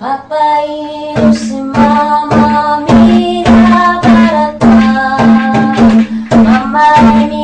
Papai, 0.03 1.15
eu 1.17 1.33
se 1.33 1.55
mama, 1.63 2.85
mira 2.91 4.01
para 4.03 4.53
tá. 4.59 5.17
Mamãe, 6.35 7.42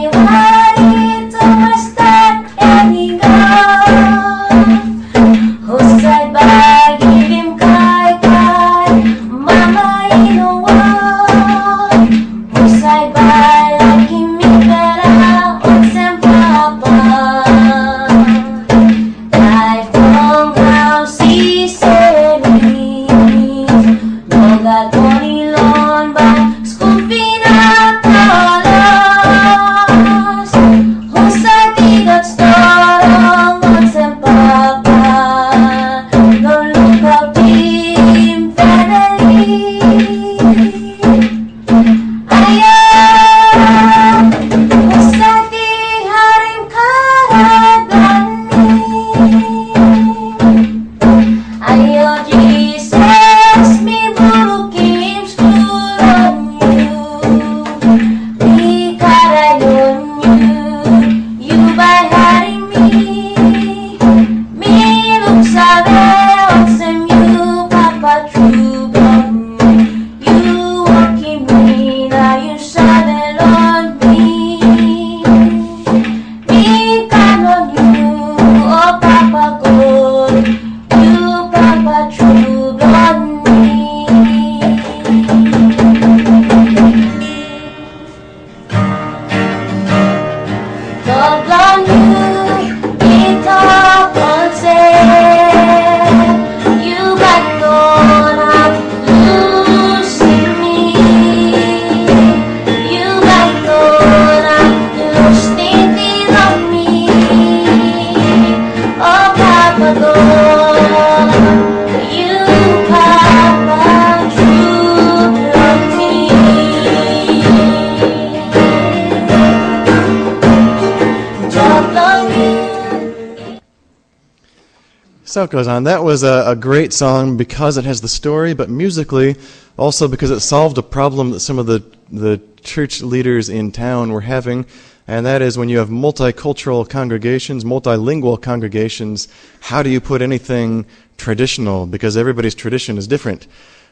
goes 125.46 125.68
on. 125.68 125.84
That 125.84 126.02
was 126.02 126.22
a, 126.22 126.44
a, 126.46 126.56
great 126.56 126.92
song 126.92 127.36
because 127.36 127.76
it 127.76 127.84
has 127.84 128.00
the 128.00 128.08
story, 128.08 128.54
but 128.54 128.68
musically, 128.68 129.36
also 129.76 130.08
because 130.08 130.30
it 130.30 130.40
solved 130.40 130.76
a 130.78 130.82
problem 130.82 131.30
that 131.30 131.40
some 131.40 131.58
of 131.58 131.66
the, 131.66 131.84
the 132.10 132.40
church 132.62 133.00
leaders 133.00 133.48
in 133.48 133.70
town 133.70 134.12
were 134.12 134.22
having, 134.22 134.66
and 135.06 135.24
that 135.24 135.40
is 135.40 135.56
when 135.56 135.68
you 135.68 135.78
have 135.78 135.88
multicultural 135.88 136.88
congregations, 136.88 137.64
multilingual 137.64 138.40
congregations, 138.40 139.28
how 139.60 139.82
do 139.82 139.90
you 139.90 140.00
put 140.00 140.20
anything 140.20 140.84
traditional? 141.16 141.86
Because 141.86 142.16
everybody's 142.16 142.54
tradition 142.54 142.98
is 142.98 143.06
different. 143.06 143.46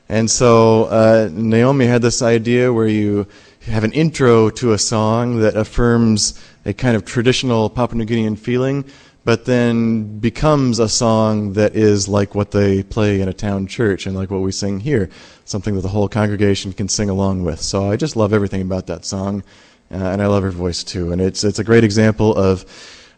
And 0.08 0.30
so 0.30 0.84
uh, 0.84 1.28
Naomi 1.32 1.86
had 1.86 2.02
this 2.02 2.22
idea 2.22 2.72
where 2.72 2.86
you 2.86 3.26
have 3.66 3.84
an 3.84 3.92
intro 3.92 4.50
to 4.50 4.72
a 4.72 4.78
song 4.78 5.40
that 5.40 5.56
affirms 5.56 6.40
a 6.64 6.72
kind 6.72 6.96
of 6.96 7.04
traditional 7.04 7.68
Papua 7.70 7.98
New 7.98 8.06
Guinean 8.06 8.38
feeling 8.38 8.84
but 9.26 9.44
then 9.44 10.20
becomes 10.20 10.78
a 10.78 10.88
song 10.88 11.54
that 11.54 11.74
is 11.74 12.06
like 12.06 12.36
what 12.36 12.52
they 12.52 12.84
play 12.84 13.20
in 13.20 13.28
a 13.28 13.32
town 13.32 13.66
church 13.66 14.06
and 14.06 14.14
like 14.14 14.30
what 14.30 14.40
we 14.40 14.52
sing 14.52 14.78
here, 14.78 15.10
something 15.44 15.74
that 15.74 15.80
the 15.80 15.88
whole 15.88 16.08
congregation 16.08 16.72
can 16.72 16.88
sing 16.88 17.10
along 17.10 17.42
with. 17.42 17.60
So 17.60 17.90
I 17.90 17.96
just 17.96 18.14
love 18.14 18.32
everything 18.32 18.62
about 18.62 18.86
that 18.86 19.04
song, 19.04 19.42
uh, 19.90 19.96
and 19.96 20.22
I 20.22 20.28
love 20.28 20.44
her 20.44 20.52
voice 20.52 20.84
too. 20.84 21.10
And 21.10 21.20
it's 21.20 21.42
it's 21.42 21.58
a 21.58 21.64
great 21.64 21.82
example 21.82 22.36
of 22.36 22.64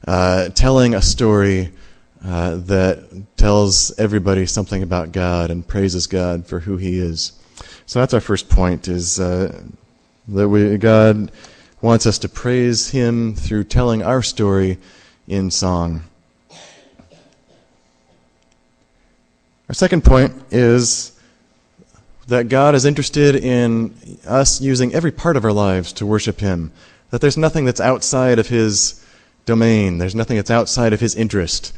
uh, 0.06 0.48
telling 0.48 0.94
a 0.94 1.02
story 1.02 1.72
uh, 2.24 2.56
that 2.56 3.26
tells 3.36 3.96
everybody 3.98 4.46
something 4.46 4.82
about 4.82 5.12
God 5.12 5.50
and 5.50 5.68
praises 5.68 6.06
God 6.06 6.46
for 6.46 6.60
who 6.60 6.78
He 6.78 6.98
is. 6.98 7.32
So 7.84 8.00
that's 8.00 8.14
our 8.14 8.20
first 8.20 8.48
point: 8.48 8.88
is 8.88 9.20
uh, 9.20 9.60
that 10.28 10.48
we 10.48 10.78
God 10.78 11.30
wants 11.82 12.06
us 12.06 12.18
to 12.20 12.30
praise 12.30 12.88
Him 12.88 13.34
through 13.34 13.64
telling 13.64 14.02
our 14.02 14.22
story 14.22 14.78
in 15.28 15.50
song. 15.50 16.02
Our 19.68 19.74
second 19.74 20.02
point 20.02 20.32
is 20.50 21.12
that 22.28 22.48
God 22.48 22.74
is 22.74 22.86
interested 22.86 23.36
in 23.36 23.94
us 24.26 24.60
using 24.60 24.94
every 24.94 25.12
part 25.12 25.36
of 25.36 25.44
our 25.44 25.52
lives 25.52 25.92
to 25.94 26.06
worship 26.06 26.40
Him. 26.40 26.72
That 27.10 27.20
there's 27.20 27.36
nothing 27.36 27.66
that's 27.66 27.80
outside 27.80 28.38
of 28.38 28.48
His 28.48 29.04
domain, 29.44 29.98
there's 29.98 30.14
nothing 30.14 30.36
that's 30.36 30.50
outside 30.50 30.92
of 30.94 31.00
His 31.00 31.14
interest. 31.14 31.74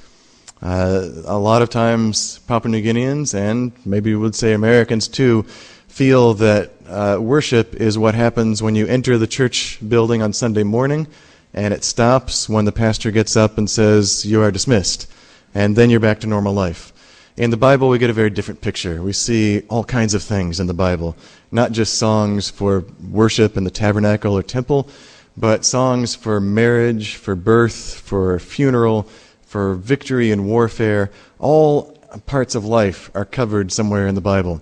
Uh, 0.62 1.08
a 1.24 1.38
lot 1.38 1.62
of 1.62 1.70
times, 1.70 2.38
Papua 2.46 2.70
New 2.70 2.82
Guineans 2.82 3.34
and 3.34 3.72
maybe 3.84 4.14
we 4.14 4.20
would 4.20 4.34
say 4.34 4.52
Americans 4.52 5.08
too 5.08 5.42
feel 5.88 6.34
that 6.34 6.70
uh, 6.86 7.18
worship 7.20 7.74
is 7.74 7.98
what 7.98 8.14
happens 8.14 8.62
when 8.62 8.76
you 8.76 8.86
enter 8.86 9.18
the 9.18 9.26
church 9.26 9.78
building 9.88 10.22
on 10.22 10.32
Sunday 10.32 10.62
morning 10.62 11.08
and 11.52 11.74
it 11.74 11.84
stops 11.84 12.48
when 12.48 12.64
the 12.64 12.72
pastor 12.72 13.10
gets 13.10 13.36
up 13.36 13.58
and 13.58 13.68
says, 13.68 14.24
You 14.24 14.42
are 14.42 14.50
dismissed. 14.50 15.10
And 15.54 15.74
then 15.74 15.90
you're 15.90 16.00
back 16.00 16.20
to 16.20 16.26
normal 16.26 16.52
life. 16.52 16.92
In 17.36 17.50
the 17.50 17.56
Bible, 17.56 17.88
we 17.88 17.98
get 17.98 18.10
a 18.10 18.12
very 18.12 18.30
different 18.30 18.60
picture. 18.60 19.02
We 19.02 19.12
see 19.12 19.62
all 19.68 19.82
kinds 19.82 20.14
of 20.14 20.22
things 20.22 20.60
in 20.60 20.66
the 20.66 20.74
Bible, 20.74 21.16
not 21.50 21.72
just 21.72 21.94
songs 21.94 22.50
for 22.50 22.84
worship 23.10 23.56
in 23.56 23.64
the 23.64 23.70
tabernacle 23.70 24.36
or 24.36 24.42
temple, 24.42 24.88
but 25.36 25.64
songs 25.64 26.14
for 26.14 26.40
marriage, 26.40 27.14
for 27.14 27.34
birth, 27.34 27.94
for 27.94 28.38
funeral, 28.38 29.08
for 29.42 29.74
victory 29.74 30.30
in 30.30 30.46
warfare. 30.46 31.10
All 31.38 31.96
parts 32.26 32.54
of 32.54 32.64
life 32.64 33.10
are 33.14 33.24
covered 33.24 33.72
somewhere 33.72 34.06
in 34.06 34.14
the 34.14 34.20
Bible. 34.20 34.60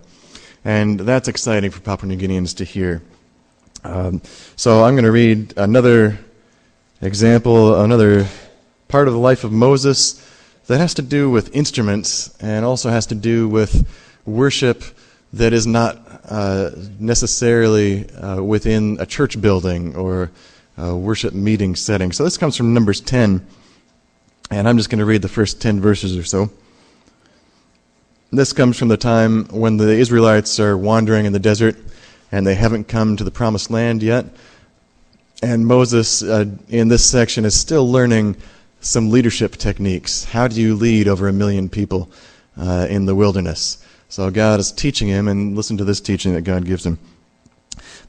And 0.64 1.00
that's 1.00 1.28
exciting 1.28 1.70
for 1.70 1.80
Papua 1.80 2.14
New 2.14 2.16
Guineans 2.16 2.56
to 2.56 2.64
hear. 2.64 3.02
Um, 3.84 4.22
so 4.56 4.84
I'm 4.84 4.94
going 4.94 5.04
to 5.04 5.12
read 5.12 5.54
another 5.56 6.18
example, 7.00 7.80
another 7.80 8.26
part 8.88 9.08
of 9.08 9.14
the 9.14 9.20
life 9.20 9.44
of 9.44 9.52
Moses 9.52 10.24
that 10.66 10.78
has 10.78 10.94
to 10.94 11.02
do 11.02 11.30
with 11.30 11.54
instruments 11.54 12.36
and 12.40 12.64
also 12.64 12.90
has 12.90 13.06
to 13.06 13.14
do 13.14 13.48
with 13.48 13.88
worship 14.26 14.82
that 15.32 15.52
is 15.52 15.66
not 15.66 15.98
uh, 16.24 16.70
necessarily 16.98 18.08
uh, 18.10 18.42
within 18.42 18.96
a 19.00 19.06
church 19.06 19.40
building 19.40 19.94
or 19.94 20.30
a 20.76 20.94
worship 20.94 21.34
meeting 21.34 21.74
setting. 21.74 22.12
So 22.12 22.24
this 22.24 22.36
comes 22.36 22.56
from 22.56 22.74
Numbers 22.74 23.00
10, 23.00 23.46
and 24.50 24.68
I'm 24.68 24.76
just 24.76 24.90
going 24.90 24.98
to 25.00 25.04
read 25.04 25.22
the 25.22 25.28
first 25.28 25.60
10 25.60 25.80
verses 25.80 26.16
or 26.16 26.24
so. 26.24 26.50
This 28.30 28.52
comes 28.52 28.78
from 28.78 28.88
the 28.88 28.96
time 28.96 29.46
when 29.46 29.78
the 29.78 29.90
Israelites 29.90 30.60
are 30.60 30.76
wandering 30.76 31.24
in 31.24 31.32
the 31.32 31.38
desert 31.38 31.76
and 32.30 32.46
they 32.46 32.54
haven't 32.54 32.88
come 32.88 33.16
to 33.16 33.24
the 33.24 33.30
promised 33.30 33.70
land 33.70 34.02
yet. 34.02 34.26
And 35.42 35.66
Moses, 35.66 36.22
uh, 36.22 36.46
in 36.68 36.88
this 36.88 37.08
section, 37.08 37.44
is 37.44 37.58
still 37.58 37.90
learning 37.90 38.36
some 38.80 39.10
leadership 39.10 39.56
techniques. 39.56 40.24
How 40.24 40.48
do 40.48 40.60
you 40.60 40.74
lead 40.74 41.06
over 41.06 41.28
a 41.28 41.32
million 41.32 41.68
people 41.68 42.10
uh, 42.56 42.88
in 42.90 43.06
the 43.06 43.14
wilderness? 43.14 43.84
So 44.08 44.30
God 44.30 44.58
is 44.58 44.72
teaching 44.72 45.06
him, 45.06 45.28
and 45.28 45.54
listen 45.54 45.76
to 45.76 45.84
this 45.84 46.00
teaching 46.00 46.34
that 46.34 46.42
God 46.42 46.64
gives 46.64 46.84
him. 46.84 46.98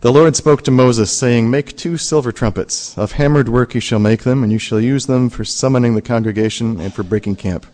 The 0.02 0.12
Lord 0.12 0.36
spoke 0.36 0.64
to 0.64 0.72
Moses, 0.72 1.16
saying, 1.16 1.52
Make 1.52 1.78
two 1.78 1.98
silver 1.98 2.32
trumpets. 2.32 2.98
Of 2.98 3.12
hammered 3.12 3.50
work 3.50 3.76
you 3.76 3.82
shall 3.82 4.00
make 4.00 4.24
them, 4.24 4.42
and 4.42 4.52
you 4.52 4.58
shall 4.58 4.80
use 4.80 5.06
them 5.06 5.30
for 5.30 5.44
summoning 5.44 5.94
the 5.94 6.02
congregation 6.02 6.80
and 6.80 6.92
for 6.92 7.04
breaking 7.04 7.36
camp. 7.36 7.68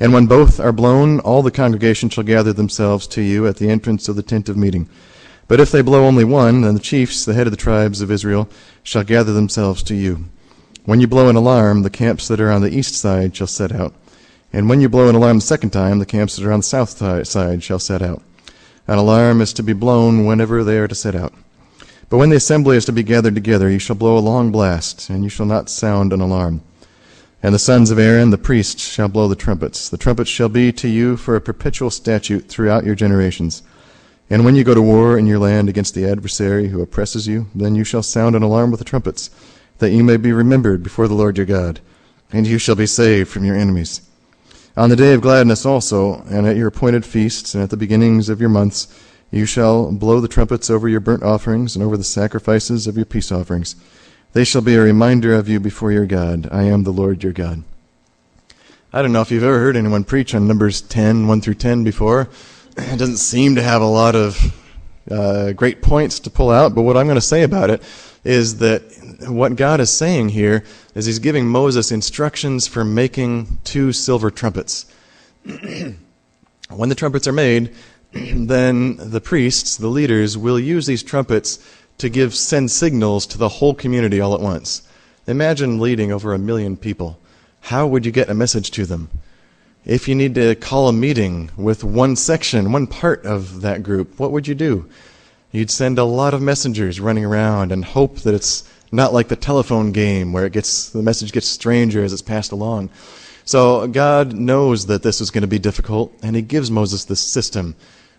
And 0.00 0.12
when 0.12 0.26
both 0.26 0.58
are 0.58 0.72
blown, 0.72 1.20
all 1.20 1.42
the 1.42 1.50
congregation 1.50 2.08
shall 2.08 2.24
gather 2.24 2.52
themselves 2.52 3.06
to 3.08 3.20
you 3.20 3.46
at 3.46 3.58
the 3.58 3.68
entrance 3.68 4.08
of 4.08 4.16
the 4.16 4.22
tent 4.22 4.48
of 4.48 4.56
meeting. 4.56 4.88
But 5.50 5.58
if 5.58 5.72
they 5.72 5.82
blow 5.82 6.04
only 6.04 6.22
one, 6.22 6.60
then 6.60 6.74
the 6.74 6.80
chiefs, 6.80 7.24
the 7.24 7.34
head 7.34 7.48
of 7.48 7.50
the 7.50 7.56
tribes 7.56 8.00
of 8.00 8.10
Israel, 8.12 8.48
shall 8.84 9.02
gather 9.02 9.32
themselves 9.32 9.82
to 9.82 9.96
you. 9.96 10.26
When 10.84 11.00
you 11.00 11.08
blow 11.08 11.28
an 11.28 11.34
alarm, 11.34 11.82
the 11.82 11.90
camps 11.90 12.28
that 12.28 12.40
are 12.40 12.52
on 12.52 12.62
the 12.62 12.72
east 12.72 12.94
side 12.94 13.34
shall 13.34 13.48
set 13.48 13.72
out. 13.72 13.92
And 14.52 14.68
when 14.68 14.80
you 14.80 14.88
blow 14.88 15.08
an 15.08 15.16
alarm 15.16 15.38
the 15.38 15.44
second 15.44 15.70
time, 15.70 15.98
the 15.98 16.06
camps 16.06 16.36
that 16.36 16.46
are 16.46 16.52
on 16.52 16.60
the 16.60 16.62
south 16.62 16.90
side 17.26 17.64
shall 17.64 17.80
set 17.80 18.00
out. 18.00 18.22
An 18.86 18.98
alarm 18.98 19.40
is 19.40 19.52
to 19.54 19.64
be 19.64 19.72
blown 19.72 20.24
whenever 20.24 20.62
they 20.62 20.78
are 20.78 20.86
to 20.86 20.94
set 20.94 21.16
out. 21.16 21.34
But 22.08 22.18
when 22.18 22.30
the 22.30 22.36
assembly 22.36 22.76
is 22.76 22.84
to 22.84 22.92
be 22.92 23.02
gathered 23.02 23.34
together, 23.34 23.68
you 23.68 23.80
shall 23.80 23.96
blow 23.96 24.16
a 24.16 24.20
long 24.20 24.52
blast, 24.52 25.10
and 25.10 25.24
you 25.24 25.28
shall 25.28 25.46
not 25.46 25.68
sound 25.68 26.12
an 26.12 26.20
alarm. 26.20 26.62
And 27.42 27.52
the 27.52 27.58
sons 27.58 27.90
of 27.90 27.98
Aaron, 27.98 28.30
the 28.30 28.38
priests, 28.38 28.88
shall 28.88 29.08
blow 29.08 29.26
the 29.26 29.34
trumpets. 29.34 29.88
The 29.88 29.98
trumpets 29.98 30.30
shall 30.30 30.48
be 30.48 30.70
to 30.74 30.86
you 30.86 31.16
for 31.16 31.34
a 31.34 31.40
perpetual 31.40 31.90
statute 31.90 32.46
throughout 32.46 32.84
your 32.84 32.94
generations. 32.94 33.64
And 34.30 34.44
when 34.44 34.56
you 34.56 34.64
go 34.64 34.74
to 34.74 34.80
war 34.80 35.18
in 35.18 35.26
your 35.26 35.38
land 35.38 35.68
against 35.68 35.94
the 35.94 36.06
adversary 36.06 36.68
who 36.68 36.80
oppresses 36.80 37.26
you, 37.26 37.48
then 37.54 37.74
you 37.74 37.84
shall 37.84 38.02
sound 38.02 38.34
an 38.34 38.42
alarm 38.42 38.70
with 38.70 38.78
the 38.78 38.84
trumpets, 38.84 39.28
that 39.78 39.90
you 39.90 40.02
may 40.02 40.16
be 40.16 40.32
remembered 40.32 40.82
before 40.82 41.08
the 41.08 41.14
Lord 41.14 41.36
your 41.36 41.46
God, 41.46 41.80
and 42.32 42.46
you 42.46 42.56
shall 42.56 42.76
be 42.76 42.86
saved 42.86 43.28
from 43.28 43.44
your 43.44 43.56
enemies. 43.56 44.00
On 44.76 44.88
the 44.88 44.96
day 44.96 45.12
of 45.12 45.20
gladness 45.20 45.66
also, 45.66 46.22
and 46.30 46.46
at 46.46 46.56
your 46.56 46.68
appointed 46.68 47.04
feasts, 47.04 47.54
and 47.54 47.62
at 47.62 47.70
the 47.70 47.76
beginnings 47.76 48.28
of 48.28 48.40
your 48.40 48.48
months, 48.48 48.88
you 49.30 49.44
shall 49.44 49.92
blow 49.92 50.20
the 50.20 50.28
trumpets 50.28 50.70
over 50.70 50.88
your 50.88 51.00
burnt 51.00 51.22
offerings 51.22 51.74
and 51.74 51.84
over 51.84 51.96
the 51.96 52.04
sacrifices 52.04 52.86
of 52.86 52.96
your 52.96 53.04
peace 53.04 53.30
offerings 53.30 53.74
they 54.32 54.44
shall 54.44 54.62
be 54.62 54.76
a 54.76 54.80
reminder 54.80 55.34
of 55.34 55.48
you 55.48 55.58
before 55.58 55.90
your 55.90 56.06
God. 56.06 56.48
I 56.52 56.62
am 56.64 56.84
the 56.84 56.92
Lord 56.92 57.24
your 57.24 57.32
God. 57.32 57.64
I 58.92 59.02
don't 59.02 59.12
know 59.12 59.22
if 59.22 59.30
you've 59.30 59.44
ever 59.44 59.58
heard 59.58 59.76
anyone 59.76 60.04
preach 60.04 60.34
on 60.34 60.46
Numbers 60.46 60.80
10, 60.80 61.26
1 61.26 61.40
through 61.40 61.54
10 61.54 61.84
before. 61.84 62.28
It 62.80 62.96
doesn't 62.98 63.18
seem 63.18 63.56
to 63.56 63.62
have 63.62 63.82
a 63.82 63.86
lot 63.86 64.16
of 64.16 64.56
uh, 65.10 65.52
great 65.52 65.82
points 65.82 66.20
to 66.20 66.30
pull 66.30 66.50
out, 66.50 66.74
but 66.74 66.82
what 66.82 66.96
I'm 66.96 67.06
going 67.06 67.16
to 67.16 67.20
say 67.20 67.42
about 67.42 67.70
it 67.70 67.82
is 68.24 68.58
that 68.58 68.82
what 69.28 69.56
God 69.56 69.80
is 69.80 69.90
saying 69.90 70.30
here 70.30 70.64
is 70.94 71.06
He's 71.06 71.18
giving 71.18 71.46
Moses 71.46 71.92
instructions 71.92 72.66
for 72.66 72.84
making 72.84 73.58
two 73.64 73.92
silver 73.92 74.30
trumpets. 74.30 74.86
when 75.44 76.88
the 76.88 76.94
trumpets 76.94 77.26
are 77.26 77.32
made, 77.32 77.74
then 78.12 78.96
the 78.96 79.20
priests, 79.20 79.76
the 79.76 79.88
leaders, 79.88 80.38
will 80.38 80.58
use 80.58 80.86
these 80.86 81.02
trumpets 81.02 81.58
to 81.98 82.08
give 82.08 82.34
send 82.34 82.70
signals 82.70 83.26
to 83.26 83.38
the 83.38 83.48
whole 83.48 83.74
community 83.74 84.20
all 84.20 84.34
at 84.34 84.40
once. 84.40 84.82
Imagine 85.26 85.80
leading 85.80 86.10
over 86.12 86.32
a 86.32 86.38
million 86.38 86.76
people. 86.76 87.18
How 87.62 87.86
would 87.86 88.06
you 88.06 88.12
get 88.12 88.30
a 88.30 88.34
message 88.34 88.70
to 88.72 88.86
them? 88.86 89.10
If 89.84 90.08
you 90.08 90.14
need 90.14 90.34
to 90.34 90.54
call 90.56 90.88
a 90.88 90.92
meeting 90.92 91.50
with 91.56 91.82
one 91.82 92.14
section, 92.14 92.70
one 92.70 92.86
part 92.86 93.24
of 93.24 93.62
that 93.62 93.82
group, 93.82 94.18
what 94.18 94.30
would 94.30 94.46
you 94.46 94.54
do? 94.54 94.88
You'd 95.52 95.70
send 95.70 95.98
a 95.98 96.04
lot 96.04 96.34
of 96.34 96.42
messengers 96.42 97.00
running 97.00 97.24
around 97.24 97.72
and 97.72 97.84
hope 97.84 98.16
that 98.18 98.34
it's 98.34 98.68
not 98.92 99.14
like 99.14 99.28
the 99.28 99.36
telephone 99.36 99.92
game 99.92 100.32
where 100.32 100.44
it 100.44 100.52
gets 100.52 100.90
the 100.90 101.02
message 101.02 101.32
gets 101.32 101.46
stranger 101.46 102.04
as 102.04 102.12
it's 102.12 102.20
passed 102.20 102.52
along. 102.52 102.90
So 103.46 103.86
God 103.86 104.34
knows 104.34 104.86
that 104.86 105.02
this 105.02 105.20
is 105.20 105.30
going 105.30 105.42
to 105.42 105.48
be 105.48 105.58
difficult, 105.58 106.14
and 106.22 106.36
He 106.36 106.42
gives 106.42 106.70
Moses 106.70 107.06
this 107.06 107.20
system 107.20 107.74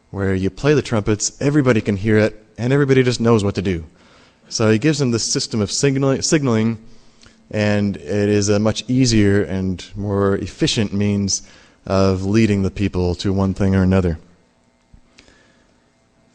where 0.10 0.34
you 0.34 0.50
play 0.50 0.74
the 0.74 0.82
trumpets, 0.82 1.40
everybody 1.40 1.80
can 1.80 1.96
hear 1.96 2.18
it, 2.18 2.44
and 2.58 2.74
everybody 2.74 3.04
just 3.04 3.22
knows 3.22 3.44
what 3.44 3.56
to 3.56 3.62
do. 3.62 3.86
So 4.50 4.70
he 4.70 4.78
gives 4.78 5.00
them 5.00 5.12
this 5.12 5.24
system 5.24 5.62
of 5.62 5.72
signaling, 5.72 6.86
and 7.52 7.98
it 7.98 8.30
is 8.30 8.50
a 8.50 8.60
much 8.60 8.84
easier 8.90 9.44
and 9.44 9.86
more 9.96 10.36
efficient 10.36 10.94
means 10.94 11.48
of 11.86 12.24
leading 12.26 12.64
the 12.64 12.72
people 12.72 13.16
to 13.16 13.34
one 13.34 13.54
thing 13.54 13.76
or 13.76 13.84
another. 13.84 14.18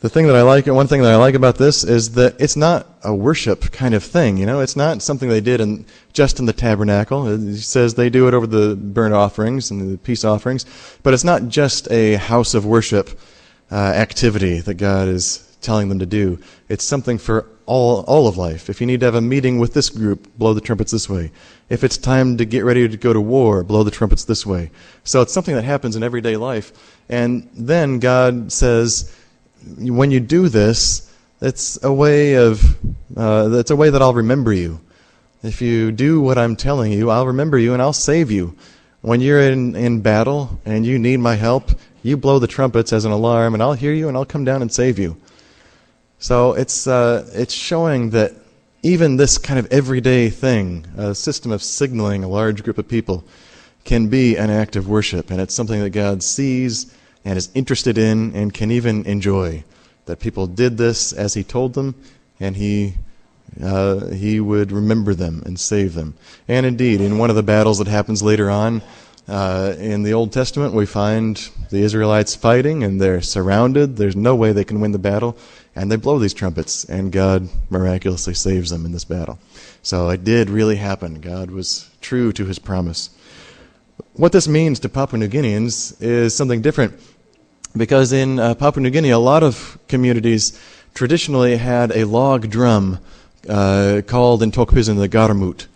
The 0.00 0.10
thing 0.10 0.26
that 0.26 0.36
I 0.36 0.42
like, 0.42 0.66
one 0.66 0.86
thing 0.86 1.02
that 1.02 1.10
I 1.12 1.16
like 1.16 1.34
about 1.34 1.56
this 1.56 1.82
is 1.82 2.12
that 2.12 2.38
it's 2.38 2.54
not 2.54 2.86
a 3.02 3.14
worship 3.14 3.72
kind 3.72 3.94
of 3.94 4.04
thing. 4.04 4.36
You 4.36 4.44
know, 4.44 4.60
it's 4.60 4.76
not 4.76 5.00
something 5.00 5.28
they 5.28 5.40
did 5.40 5.60
in, 5.60 5.86
just 6.12 6.38
in 6.38 6.44
the 6.44 6.52
tabernacle. 6.52 7.26
It 7.26 7.56
says 7.56 7.94
they 7.94 8.10
do 8.10 8.28
it 8.28 8.34
over 8.34 8.46
the 8.46 8.76
burnt 8.76 9.14
offerings 9.14 9.70
and 9.70 9.94
the 9.94 9.98
peace 9.98 10.22
offerings, 10.22 10.66
but 11.02 11.14
it's 11.14 11.24
not 11.24 11.48
just 11.48 11.90
a 11.90 12.16
house 12.16 12.52
of 12.52 12.66
worship 12.66 13.18
uh, 13.72 13.74
activity 13.74 14.60
that 14.60 14.74
God 14.74 15.08
is 15.08 15.56
telling 15.62 15.88
them 15.88 15.98
to 15.98 16.06
do. 16.06 16.38
It's 16.68 16.84
something 16.84 17.18
for 17.18 17.46
all, 17.66 18.00
all 18.06 18.26
of 18.26 18.36
life. 18.36 18.68
If 18.68 18.80
you 18.80 18.86
need 18.86 19.00
to 19.00 19.06
have 19.06 19.14
a 19.14 19.20
meeting 19.20 19.58
with 19.58 19.72
this 19.74 19.88
group, 19.88 20.36
blow 20.36 20.52
the 20.52 20.60
trumpets 20.60 20.92
this 20.92 21.08
way. 21.08 21.30
If 21.68 21.84
it's 21.84 21.96
time 21.96 22.36
to 22.38 22.44
get 22.44 22.64
ready 22.64 22.88
to 22.88 22.96
go 22.96 23.12
to 23.12 23.20
war, 23.20 23.62
blow 23.62 23.82
the 23.84 23.90
trumpets 23.90 24.24
this 24.24 24.44
way. 24.44 24.70
So 25.04 25.22
it's 25.22 25.32
something 25.32 25.54
that 25.54 25.64
happens 25.64 25.96
in 25.96 26.02
everyday 26.02 26.36
life. 26.36 26.72
And 27.08 27.48
then 27.54 27.98
God 27.98 28.50
says, 28.50 29.14
when 29.78 30.10
you 30.10 30.20
do 30.20 30.48
this, 30.48 31.12
it's 31.40 31.82
a 31.84 31.92
way 31.92 32.34
of, 32.34 32.62
uh, 33.16 33.48
it's 33.52 33.70
a 33.70 33.76
way 33.76 33.90
that 33.90 34.02
I'll 34.02 34.14
remember 34.14 34.52
you. 34.52 34.80
If 35.42 35.60
you 35.60 35.92
do 35.92 36.20
what 36.20 36.38
I'm 36.38 36.56
telling 36.56 36.92
you, 36.92 37.10
I'll 37.10 37.26
remember 37.26 37.58
you 37.58 37.74
and 37.74 37.82
I'll 37.82 37.92
save 37.92 38.30
you. 38.30 38.56
When 39.02 39.20
you're 39.20 39.40
in, 39.40 39.76
in 39.76 40.00
battle 40.00 40.58
and 40.64 40.84
you 40.84 40.98
need 40.98 41.18
my 41.18 41.36
help, 41.36 41.70
you 42.02 42.16
blow 42.16 42.38
the 42.38 42.46
trumpets 42.46 42.92
as 42.92 43.04
an 43.04 43.12
alarm, 43.12 43.54
and 43.54 43.62
I'll 43.62 43.74
hear 43.74 43.92
you, 43.92 44.08
and 44.08 44.16
I'll 44.16 44.24
come 44.24 44.44
down 44.44 44.62
and 44.62 44.72
save 44.72 44.98
you. 44.98 45.16
So 46.18 46.54
it's 46.54 46.86
uh, 46.86 47.28
it's 47.34 47.52
showing 47.52 48.10
that 48.10 48.32
even 48.82 49.16
this 49.16 49.36
kind 49.36 49.58
of 49.58 49.70
everyday 49.70 50.30
thing, 50.30 50.86
a 50.96 51.14
system 51.14 51.52
of 51.52 51.62
signaling 51.62 52.24
a 52.24 52.28
large 52.28 52.62
group 52.62 52.78
of 52.78 52.88
people, 52.88 53.24
can 53.84 54.08
be 54.08 54.36
an 54.36 54.50
act 54.50 54.76
of 54.76 54.88
worship, 54.88 55.30
and 55.30 55.40
it's 55.40 55.54
something 55.54 55.80
that 55.80 55.90
God 55.90 56.22
sees 56.22 56.94
and 57.24 57.36
is 57.36 57.50
interested 57.54 57.98
in 57.98 58.34
and 58.34 58.54
can 58.54 58.70
even 58.70 59.04
enjoy. 59.04 59.64
That 60.06 60.20
people 60.20 60.46
did 60.46 60.78
this 60.78 61.12
as 61.12 61.34
He 61.34 61.44
told 61.44 61.74
them, 61.74 61.94
and 62.40 62.56
He 62.56 62.94
uh, 63.62 64.06
He 64.06 64.40
would 64.40 64.72
remember 64.72 65.14
them 65.14 65.42
and 65.44 65.60
save 65.60 65.92
them. 65.94 66.14
And 66.48 66.64
indeed, 66.64 67.00
in 67.02 67.18
one 67.18 67.28
of 67.28 67.36
the 67.36 67.42
battles 67.42 67.78
that 67.78 67.88
happens 67.88 68.22
later 68.22 68.48
on, 68.48 68.80
uh, 69.28 69.74
in 69.78 70.04
the 70.04 70.14
Old 70.14 70.32
Testament, 70.32 70.72
we 70.72 70.86
find 70.86 71.36
the 71.70 71.78
Israelites 71.78 72.36
fighting 72.36 72.84
and 72.84 73.00
they're 73.00 73.20
surrounded. 73.20 73.96
There's 73.96 74.14
no 74.14 74.36
way 74.36 74.52
they 74.52 74.64
can 74.64 74.80
win 74.80 74.92
the 74.92 74.98
battle. 74.98 75.36
And 75.76 75.92
they 75.92 75.96
blow 75.96 76.18
these 76.18 76.34
trumpets, 76.34 76.84
and 76.84 77.12
God 77.12 77.48
miraculously 77.70 78.34
saves 78.34 78.70
them 78.70 78.84
in 78.84 78.92
this 78.92 79.04
battle. 79.04 79.38
So 79.82 80.08
it 80.08 80.24
did 80.24 80.50
really 80.50 80.76
happen. 80.76 81.20
God 81.20 81.52
was 81.52 81.88
true 82.00 82.32
to 82.32 82.46
his 82.46 82.58
promise. 82.58 83.10
what 84.14 84.32
this 84.32 84.48
means 84.48 84.80
to 84.80 84.88
Papua 84.88 85.20
New 85.20 85.28
Guineans 85.28 86.00
is 86.02 86.34
something 86.34 86.62
different 86.62 86.98
because 87.76 88.12
in 88.12 88.38
uh, 88.38 88.54
Papua 88.54 88.82
New 88.82 88.90
Guinea, 88.90 89.10
a 89.10 89.18
lot 89.18 89.42
of 89.42 89.78
communities 89.88 90.58
traditionally 90.94 91.56
had 91.56 91.92
a 91.92 92.04
log 92.04 92.48
drum 92.48 92.98
uh, 93.48 94.02
called 94.06 94.42
in 94.42 94.50
Tok 94.50 94.70
the 94.70 95.08
garamut. 95.08 95.66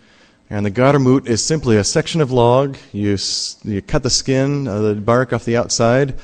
And 0.49 0.65
the 0.65 0.71
garamut 0.71 1.27
is 1.27 1.43
simply 1.43 1.77
a 1.77 1.83
section 1.83 2.19
of 2.19 2.31
log. 2.31 2.77
You, 2.91 3.17
you 3.63 3.81
cut 3.81 4.03
the 4.03 4.09
skin, 4.09 4.67
uh, 4.67 4.81
the 4.81 4.95
bark 4.95 5.31
off 5.31 5.45
the 5.45 5.55
outside. 5.55 6.15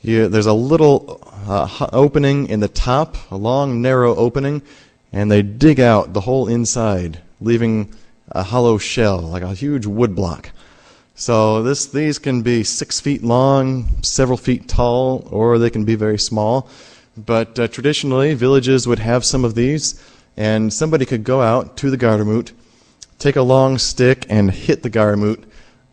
You, 0.00 0.28
there's 0.28 0.46
a 0.46 0.54
little 0.54 1.20
uh, 1.48 1.88
opening 1.94 2.46
in 2.48 2.60
the 2.60 2.68
top, 2.68 3.16
a 3.30 3.36
long, 3.36 3.80
narrow 3.80 4.14
opening, 4.14 4.60
and 5.12 5.30
they 5.30 5.40
dig 5.40 5.80
out 5.80 6.12
the 6.12 6.20
whole 6.20 6.46
inside, 6.46 7.20
leaving 7.40 7.94
a 8.30 8.42
hollow 8.42 8.76
shell, 8.76 9.20
like 9.20 9.42
a 9.42 9.54
huge 9.54 9.86
wood 9.86 10.14
block. 10.14 10.50
So 11.14 11.62
this, 11.62 11.86
these 11.86 12.18
can 12.18 12.42
be 12.42 12.62
six 12.62 13.00
feet 13.00 13.24
long, 13.24 14.02
several 14.02 14.36
feet 14.36 14.68
tall, 14.68 15.26
or 15.30 15.58
they 15.58 15.70
can 15.70 15.84
be 15.84 15.94
very 15.94 16.18
small. 16.18 16.68
But 17.16 17.58
uh, 17.58 17.68
traditionally, 17.68 18.34
villages 18.34 18.86
would 18.86 18.98
have 18.98 19.24
some 19.24 19.44
of 19.44 19.54
these, 19.54 20.00
and 20.36 20.70
somebody 20.70 21.06
could 21.06 21.24
go 21.24 21.40
out 21.40 21.78
to 21.78 21.90
the 21.90 21.98
garamut, 21.98 22.52
take 23.18 23.36
a 23.36 23.42
long 23.42 23.78
stick 23.78 24.26
and 24.28 24.50
hit 24.50 24.82
the 24.82 24.90
garamut, 24.90 25.44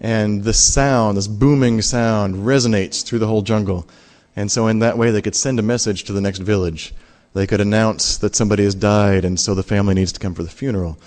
and 0.02 0.44
this 0.44 0.62
sound, 0.62 1.18
this 1.18 1.28
booming 1.28 1.82
sound, 1.82 2.36
resonates 2.36 3.06
through 3.06 3.20
the 3.20 3.28
whole 3.28 3.42
jungle. 3.42 3.88
And 4.36 4.52
so, 4.52 4.68
in 4.68 4.80
that 4.80 4.98
way, 4.98 5.12
they 5.12 5.22
could 5.22 5.36
send 5.36 5.60
a 5.60 5.64
message 5.64 6.04
to 6.06 6.14
the 6.14 6.22
next 6.22 6.40
village. 6.40 6.94
They 7.34 7.48
could 7.48 7.62
announce 7.62 8.18
that 8.18 8.36
somebody 8.36 8.64
has 8.64 8.76
died, 8.76 9.26
and 9.26 9.40
so 9.40 9.56
the 9.56 9.64
family 9.64 9.94
needs 9.94 10.12
to 10.14 10.20
come 10.20 10.34
for 10.34 10.44
the 10.44 10.50
funeral. 10.50 10.98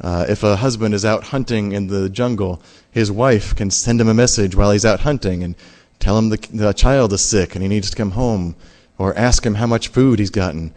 Uh, 0.00 0.26
if 0.28 0.42
a 0.42 0.56
husband 0.56 0.94
is 0.94 1.04
out 1.04 1.24
hunting 1.24 1.72
in 1.72 1.86
the 1.86 2.08
jungle, 2.10 2.60
his 2.90 3.10
wife 3.10 3.54
can 3.54 3.70
send 3.70 4.00
him 4.00 4.08
a 4.08 4.14
message 4.14 4.54
while 4.54 4.70
he's 4.70 4.84
out 4.84 5.00
hunting 5.00 5.42
and 5.42 5.54
tell 5.98 6.18
him 6.18 6.28
the, 6.28 6.36
the 6.52 6.72
child 6.72 7.12
is 7.12 7.22
sick 7.22 7.54
and 7.54 7.62
he 7.62 7.68
needs 7.68 7.90
to 7.90 7.96
come 7.96 8.10
home, 8.10 8.54
or 8.98 9.16
ask 9.16 9.44
him 9.44 9.54
how 9.54 9.66
much 9.66 9.88
food 9.88 10.18
he's 10.18 10.30
gotten. 10.30 10.72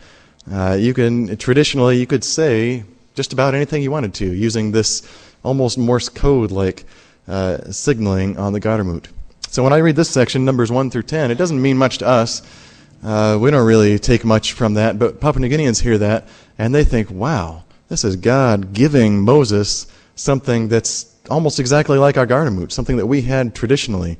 Uh, 0.52 0.78
you 0.80 0.94
can 0.94 1.38
traditionally 1.38 1.98
you 1.98 2.08
could 2.08 2.24
say 2.24 2.84
just 3.16 3.34
about 3.34 3.54
anything 3.54 3.84
you 3.84 3.92
wanted 3.92 4.14
to 4.14 4.34
using 4.34 4.72
this 4.72 5.08
almost 5.44 5.78
Morse 5.78 6.10
code 6.10 6.52
like 6.52 6.86
uh, 7.28 7.72
signaling 7.72 8.38
on 8.38 8.54
the 8.54 8.62
garamut. 8.62 9.08
So 9.52 9.64
when 9.64 9.74
I 9.74 9.78
read 9.78 9.96
this 9.96 10.12
section, 10.12 10.46
numbers 10.46 10.72
1 10.72 10.92
through 10.92 11.04
10, 11.04 11.32
it 11.32 11.36
doesn't 11.40 11.60
mean 11.60 11.76
much 11.76 11.98
to 11.98 12.08
us. 12.08 12.44
Uh, 13.04 13.36
we 13.42 13.50
don't 13.50 13.66
really 13.66 13.98
take 13.98 14.24
much 14.24 14.54
from 14.54 14.76
that, 14.76 15.00
but 15.00 15.20
Papua 15.20 15.42
New 15.42 15.50
Guineans 15.50 15.82
hear 15.82 15.98
that 15.98 16.28
and 16.60 16.74
they 16.74 16.84
think, 16.84 17.10
wow, 17.10 17.64
this 17.88 18.04
is 18.04 18.16
God 18.16 18.74
giving 18.74 19.20
Moses 19.20 19.88
something 20.14 20.68
that's 20.68 21.16
almost 21.32 21.60
exactly 21.60 21.98
like 21.98 22.16
our 22.16 22.28
garamut, 22.28 22.72
something 22.72 22.98
that 22.98 23.08
we 23.08 23.24
had 23.24 23.56
traditionally. 23.56 24.20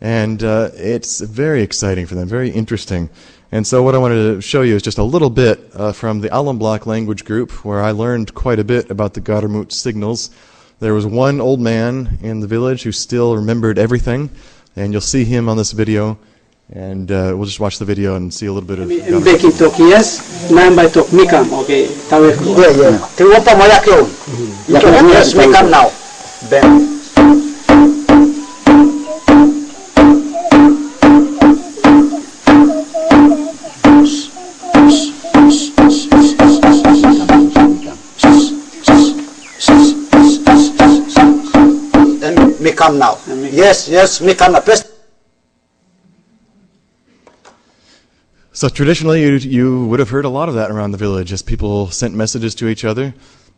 And 0.00 0.42
uh, 0.42 0.70
it's 0.74 1.20
very 1.20 1.62
exciting 1.62 2.06
for 2.06 2.16
them, 2.16 2.26
very 2.26 2.50
interesting. 2.50 3.10
And 3.52 3.64
so, 3.64 3.84
what 3.84 3.94
I 3.94 3.98
wanted 3.98 4.34
to 4.34 4.40
show 4.40 4.62
you 4.62 4.74
is 4.74 4.82
just 4.82 4.98
a 4.98 5.04
little 5.04 5.30
bit 5.30 5.70
uh, 5.74 5.92
from 5.92 6.20
the 6.20 6.28
Alamblak 6.28 6.84
language 6.84 7.24
group, 7.24 7.64
where 7.64 7.80
I 7.80 7.92
learned 7.92 8.34
quite 8.34 8.58
a 8.58 8.64
bit 8.64 8.90
about 8.90 9.14
the 9.14 9.20
garamut 9.20 9.72
signals. 9.72 10.30
There 10.80 10.94
was 10.94 11.06
one 11.06 11.40
old 11.40 11.60
man 11.60 12.18
in 12.22 12.38
the 12.38 12.46
village 12.46 12.84
who 12.84 12.92
still 12.92 13.34
remembered 13.34 13.78
everything, 13.78 14.30
and 14.76 14.92
you'll 14.92 15.00
see 15.00 15.24
him 15.24 15.48
on 15.48 15.56
this 15.56 15.72
video. 15.72 16.18
And 16.70 17.10
uh, 17.10 17.32
we'll 17.34 17.46
just 17.46 17.60
watch 17.60 17.78
the 17.78 17.84
video 17.84 18.14
and 18.14 18.32
see 18.32 18.46
a 18.46 18.52
little 18.52 18.66
bit 18.66 18.78
of. 18.78 18.88
Mbeki 18.88 19.50
Tokias, 19.56 20.20
Namba 20.50 20.92
Tok 20.92 21.06
Mikam, 21.06 21.50
okay. 21.62 21.88
Yeah, 21.88 22.90
yeah. 22.90 22.98
Tiwapa 23.16 23.56
moyak 23.56 23.86
yun. 23.86 24.04
Yes, 25.08 25.32
Mikam 25.34 25.70
now. 25.70 25.90
Ben. 26.50 26.97
Mikam 42.88 42.98
now. 42.98 43.48
Yes, 43.50 43.88
yes, 43.88 44.20
Mikam 44.20 44.52
now. 44.52 44.60
Press 44.60 44.90
So 48.52 48.68
traditionally, 48.68 49.22
you, 49.22 49.36
you 49.36 49.86
would 49.86 50.00
have 50.00 50.10
heard 50.10 50.24
a 50.24 50.28
lot 50.28 50.48
of 50.48 50.56
that 50.56 50.70
around 50.70 50.90
the 50.90 50.98
village 50.98 51.32
as 51.32 51.42
people 51.42 51.90
sent 51.90 52.14
messages 52.14 52.56
to 52.56 52.66
each 52.66 52.84
other. 52.84 53.14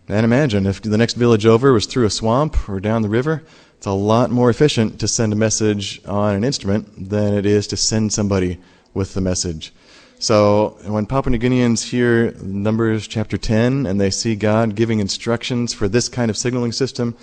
And 0.08 0.24
imagine 0.24 0.66
if 0.66 0.82
the 0.82 0.98
next 0.98 1.14
village 1.14 1.46
over 1.46 1.72
was 1.72 1.86
through 1.86 2.04
a 2.04 2.10
swamp 2.10 2.68
or 2.68 2.80
down 2.80 3.02
the 3.02 3.08
river, 3.08 3.42
it's 3.76 3.86
a 3.86 3.92
lot 3.92 4.30
more 4.30 4.50
efficient 4.50 5.00
to 5.00 5.08
send 5.08 5.32
a 5.32 5.36
message 5.36 6.04
on 6.04 6.34
an 6.34 6.44
instrument 6.44 7.08
than 7.08 7.32
it 7.32 7.46
is 7.46 7.66
to 7.68 7.76
send 7.78 8.12
somebody 8.12 8.58
with 8.92 9.14
the 9.14 9.22
message. 9.22 9.72
So 10.18 10.76
when 10.84 11.06
Papua 11.06 11.30
New 11.30 11.38
Guineans 11.38 11.88
hear 11.88 12.32
Numbers 12.42 13.06
chapter 13.06 13.38
10 13.38 13.86
and 13.86 13.98
they 13.98 14.10
see 14.10 14.36
God 14.36 14.74
giving 14.74 15.00
instructions 15.00 15.72
for 15.72 15.88
this 15.88 16.10
kind 16.10 16.30
of 16.30 16.36
signaling 16.36 16.72
system, 16.72 17.16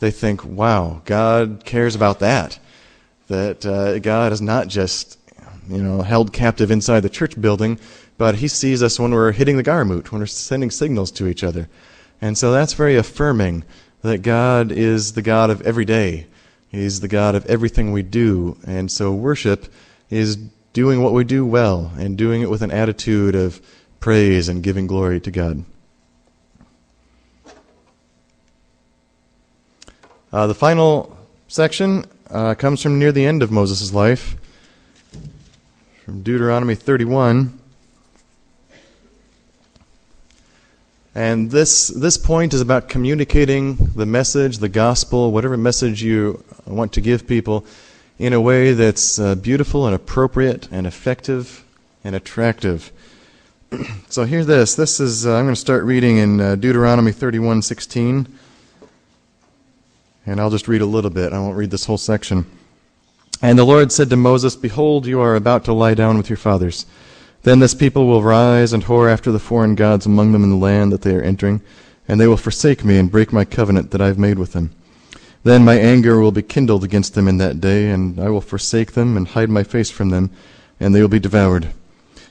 they 0.00 0.10
think, 0.10 0.44
wow, 0.44 1.02
God 1.04 1.62
cares 1.64 1.94
about 1.94 2.18
that. 2.18 2.58
That 3.28 3.64
uh, 3.64 3.98
God 4.00 4.32
is 4.32 4.40
not 4.40 4.68
just 4.68 5.18
you 5.68 5.82
know, 5.82 6.02
held 6.02 6.32
captive 6.32 6.70
inside 6.70 7.00
the 7.00 7.08
church 7.08 7.40
building, 7.40 7.78
but 8.18 8.36
he 8.36 8.48
sees 8.48 8.82
us 8.82 8.98
when 8.98 9.12
we're 9.12 9.32
hitting 9.32 9.56
the 9.56 9.62
garamut, 9.62 10.10
when 10.10 10.20
we're 10.20 10.26
sending 10.26 10.70
signals 10.70 11.10
to 11.12 11.28
each 11.28 11.44
other. 11.44 11.68
And 12.20 12.36
so 12.36 12.52
that's 12.52 12.74
very 12.74 12.96
affirming 12.96 13.64
that 14.02 14.18
God 14.18 14.72
is 14.72 15.12
the 15.12 15.22
God 15.22 15.50
of 15.50 15.62
every 15.62 15.84
day. 15.84 16.26
He's 16.68 17.00
the 17.00 17.08
God 17.08 17.34
of 17.34 17.46
everything 17.46 17.92
we 17.92 18.02
do. 18.02 18.56
And 18.66 18.90
so 18.90 19.12
worship 19.12 19.72
is 20.08 20.36
doing 20.72 21.02
what 21.02 21.12
we 21.12 21.24
do 21.24 21.44
well 21.46 21.92
and 21.98 22.16
doing 22.16 22.42
it 22.42 22.50
with 22.50 22.62
an 22.62 22.70
attitude 22.70 23.34
of 23.34 23.60
praise 24.00 24.48
and 24.48 24.62
giving 24.62 24.86
glory 24.86 25.20
to 25.20 25.30
God. 25.30 25.64
Uh, 30.32 30.46
the 30.46 30.54
final 30.54 31.16
section 31.48 32.04
uh, 32.30 32.54
comes 32.54 32.80
from 32.80 33.00
near 33.00 33.10
the 33.10 33.26
end 33.26 33.42
of 33.42 33.50
Moses' 33.50 33.92
life 33.92 34.36
from 36.04 36.22
Deuteronomy 36.22 36.76
31. 36.76 37.58
And 41.16 41.50
this, 41.50 41.88
this 41.88 42.16
point 42.16 42.54
is 42.54 42.60
about 42.60 42.88
communicating 42.88 43.74
the 43.96 44.06
message, 44.06 44.58
the 44.58 44.68
gospel, 44.68 45.32
whatever 45.32 45.56
message 45.56 46.00
you 46.00 46.44
want 46.64 46.92
to 46.92 47.00
give 47.00 47.26
people, 47.26 47.66
in 48.20 48.32
a 48.32 48.40
way 48.40 48.72
that's 48.72 49.18
uh, 49.18 49.34
beautiful 49.34 49.84
and 49.86 49.96
appropriate 49.96 50.68
and 50.70 50.86
effective 50.86 51.64
and 52.04 52.14
attractive. 52.14 52.92
so 54.08 54.22
hear 54.22 54.44
this. 54.44 54.76
This 54.76 55.00
is 55.00 55.26
uh, 55.26 55.34
I'm 55.34 55.44
going 55.46 55.56
to 55.56 55.60
start 55.60 55.82
reading 55.82 56.18
in 56.18 56.40
uh, 56.40 56.54
Deuteronomy 56.54 57.10
31:16, 57.10 58.28
and 60.30 60.40
I'll 60.40 60.50
just 60.50 60.68
read 60.68 60.80
a 60.80 60.86
little 60.86 61.10
bit. 61.10 61.32
I 61.32 61.40
won't 61.40 61.56
read 61.56 61.72
this 61.72 61.86
whole 61.86 61.98
section. 61.98 62.46
And 63.42 63.58
the 63.58 63.64
Lord 63.64 63.90
said 63.90 64.10
to 64.10 64.16
Moses, 64.16 64.54
Behold, 64.54 65.04
you 65.04 65.20
are 65.20 65.34
about 65.34 65.64
to 65.64 65.72
lie 65.72 65.94
down 65.94 66.16
with 66.16 66.30
your 66.30 66.36
fathers. 66.36 66.86
Then 67.42 67.58
this 67.58 67.74
people 67.74 68.06
will 68.06 68.22
rise 68.22 68.72
and 68.72 68.84
whore 68.84 69.10
after 69.10 69.32
the 69.32 69.40
foreign 69.40 69.74
gods 69.74 70.06
among 70.06 70.30
them 70.30 70.44
in 70.44 70.50
the 70.50 70.56
land 70.56 70.92
that 70.92 71.02
they 71.02 71.16
are 71.16 71.22
entering, 71.22 71.62
and 72.06 72.20
they 72.20 72.28
will 72.28 72.36
forsake 72.36 72.84
me 72.84 72.96
and 72.96 73.10
break 73.10 73.32
my 73.32 73.44
covenant 73.44 73.90
that 73.90 74.00
I 74.00 74.06
have 74.06 74.20
made 74.20 74.38
with 74.38 74.52
them. 74.52 74.70
Then 75.42 75.64
my 75.64 75.74
anger 75.74 76.20
will 76.20 76.32
be 76.32 76.42
kindled 76.42 76.84
against 76.84 77.14
them 77.14 77.26
in 77.26 77.38
that 77.38 77.60
day, 77.60 77.90
and 77.90 78.20
I 78.20 78.28
will 78.28 78.40
forsake 78.40 78.92
them 78.92 79.16
and 79.16 79.26
hide 79.26 79.50
my 79.50 79.64
face 79.64 79.90
from 79.90 80.10
them, 80.10 80.30
and 80.78 80.94
they 80.94 81.00
will 81.00 81.08
be 81.08 81.18
devoured. 81.18 81.70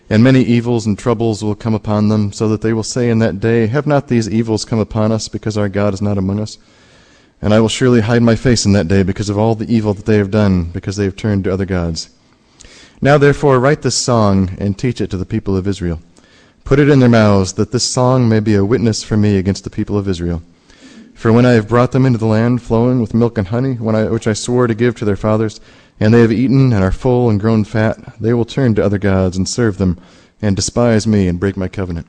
And 0.09 0.23
many 0.23 0.41
evils 0.41 0.85
and 0.85 0.97
troubles 0.97 1.43
will 1.43 1.55
come 1.55 1.73
upon 1.73 2.07
them, 2.07 2.31
so 2.31 2.47
that 2.47 2.61
they 2.61 2.71
will 2.71 2.81
say 2.81 3.09
in 3.09 3.19
that 3.19 3.41
day, 3.41 3.67
Have 3.67 3.85
not 3.85 4.07
these 4.07 4.29
evils 4.29 4.63
come 4.63 4.79
upon 4.79 5.11
us, 5.11 5.27
because 5.27 5.57
our 5.57 5.67
God 5.67 5.93
is 5.93 6.01
not 6.01 6.17
among 6.17 6.39
us? 6.39 6.57
And 7.41 7.53
I 7.53 7.59
will 7.59 7.69
surely 7.69 8.01
hide 8.01 8.21
my 8.21 8.35
face 8.35 8.65
in 8.65 8.73
that 8.73 8.87
day 8.87 9.03
because 9.03 9.29
of 9.29 9.37
all 9.37 9.55
the 9.55 9.73
evil 9.73 9.93
that 9.93 10.05
they 10.05 10.17
have 10.17 10.31
done, 10.31 10.65
because 10.71 10.97
they 10.97 11.05
have 11.05 11.15
turned 11.15 11.45
to 11.45 11.53
other 11.53 11.65
gods. 11.65 12.09
Now 13.01 13.17
therefore 13.17 13.59
write 13.59 13.81
this 13.81 13.95
song 13.95 14.57
and 14.59 14.77
teach 14.77 14.99
it 14.99 15.09
to 15.11 15.17
the 15.17 15.25
people 15.25 15.55
of 15.55 15.67
Israel. 15.67 16.01
Put 16.65 16.79
it 16.79 16.89
in 16.89 16.99
their 16.99 17.09
mouths, 17.09 17.53
that 17.53 17.71
this 17.71 17.85
song 17.85 18.27
may 18.27 18.41
be 18.41 18.55
a 18.55 18.65
witness 18.65 19.03
for 19.03 19.15
me 19.15 19.37
against 19.37 19.63
the 19.63 19.69
people 19.69 19.97
of 19.97 20.07
Israel. 20.07 20.41
For 21.15 21.31
when 21.33 21.45
I 21.45 21.51
have 21.51 21.67
brought 21.67 21.93
them 21.93 22.05
into 22.05 22.19
the 22.19 22.25
land 22.25 22.61
flowing 22.61 23.01
with 23.01 23.13
milk 23.13 23.37
and 23.37 23.47
honey, 23.47 23.77
I, 23.79 24.05
which 24.05 24.27
I 24.27 24.33
swore 24.33 24.67
to 24.67 24.75
give 24.75 24.95
to 24.95 25.05
their 25.05 25.15
fathers, 25.15 25.59
and 25.99 26.13
they 26.13 26.21
have 26.21 26.31
eaten 26.31 26.71
and 26.71 26.83
are 26.83 26.91
full 26.91 27.29
and 27.29 27.39
grown 27.39 27.63
fat, 27.63 28.21
they 28.21 28.33
will 28.33 28.45
turn 28.45 28.75
to 28.75 28.85
other 28.85 28.97
gods 28.97 29.35
and 29.35 29.47
serve 29.47 29.77
them, 29.77 29.99
and 30.41 30.55
despise 30.55 31.07
me 31.07 31.27
and 31.27 31.39
break 31.39 31.57
my 31.57 31.67
covenant. 31.67 32.07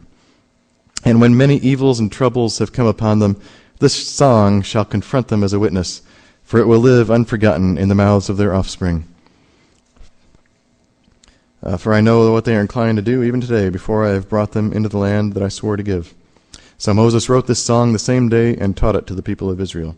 And 1.04 1.20
when 1.20 1.36
many 1.36 1.56
evils 1.56 1.98
and 1.98 2.12
troubles 2.12 2.58
have 2.58 2.72
come 2.72 2.86
upon 2.86 3.20
them, 3.20 3.40
this 3.80 3.94
song 4.08 4.62
shall 4.62 4.84
confront 4.84 5.28
them 5.28 5.42
as 5.42 5.52
a 5.52 5.58
witness, 5.58 6.02
for 6.44 6.60
it 6.60 6.66
will 6.66 6.78
live 6.78 7.10
unforgotten 7.10 7.76
in 7.76 7.88
the 7.88 7.94
mouths 7.94 8.28
of 8.28 8.36
their 8.36 8.54
offspring. 8.54 9.06
Uh, 11.62 11.76
for 11.76 11.92
I 11.92 12.00
know 12.00 12.32
what 12.32 12.44
they 12.44 12.56
are 12.56 12.60
inclined 12.60 12.96
to 12.96 13.02
do 13.02 13.22
even 13.22 13.40
today, 13.40 13.68
before 13.68 14.06
I 14.06 14.10
have 14.10 14.28
brought 14.28 14.52
them 14.52 14.72
into 14.72 14.88
the 14.88 14.98
land 14.98 15.32
that 15.32 15.42
I 15.42 15.48
swore 15.48 15.76
to 15.76 15.82
give. 15.82 16.14
So 16.78 16.94
Moses 16.94 17.28
wrote 17.28 17.46
this 17.46 17.62
song 17.62 17.92
the 17.92 17.98
same 17.98 18.28
day 18.28 18.54
and 18.56 18.76
taught 18.76 18.96
it 18.96 19.06
to 19.08 19.14
the 19.14 19.22
people 19.22 19.50
of 19.50 19.60
Israel. 19.60 19.96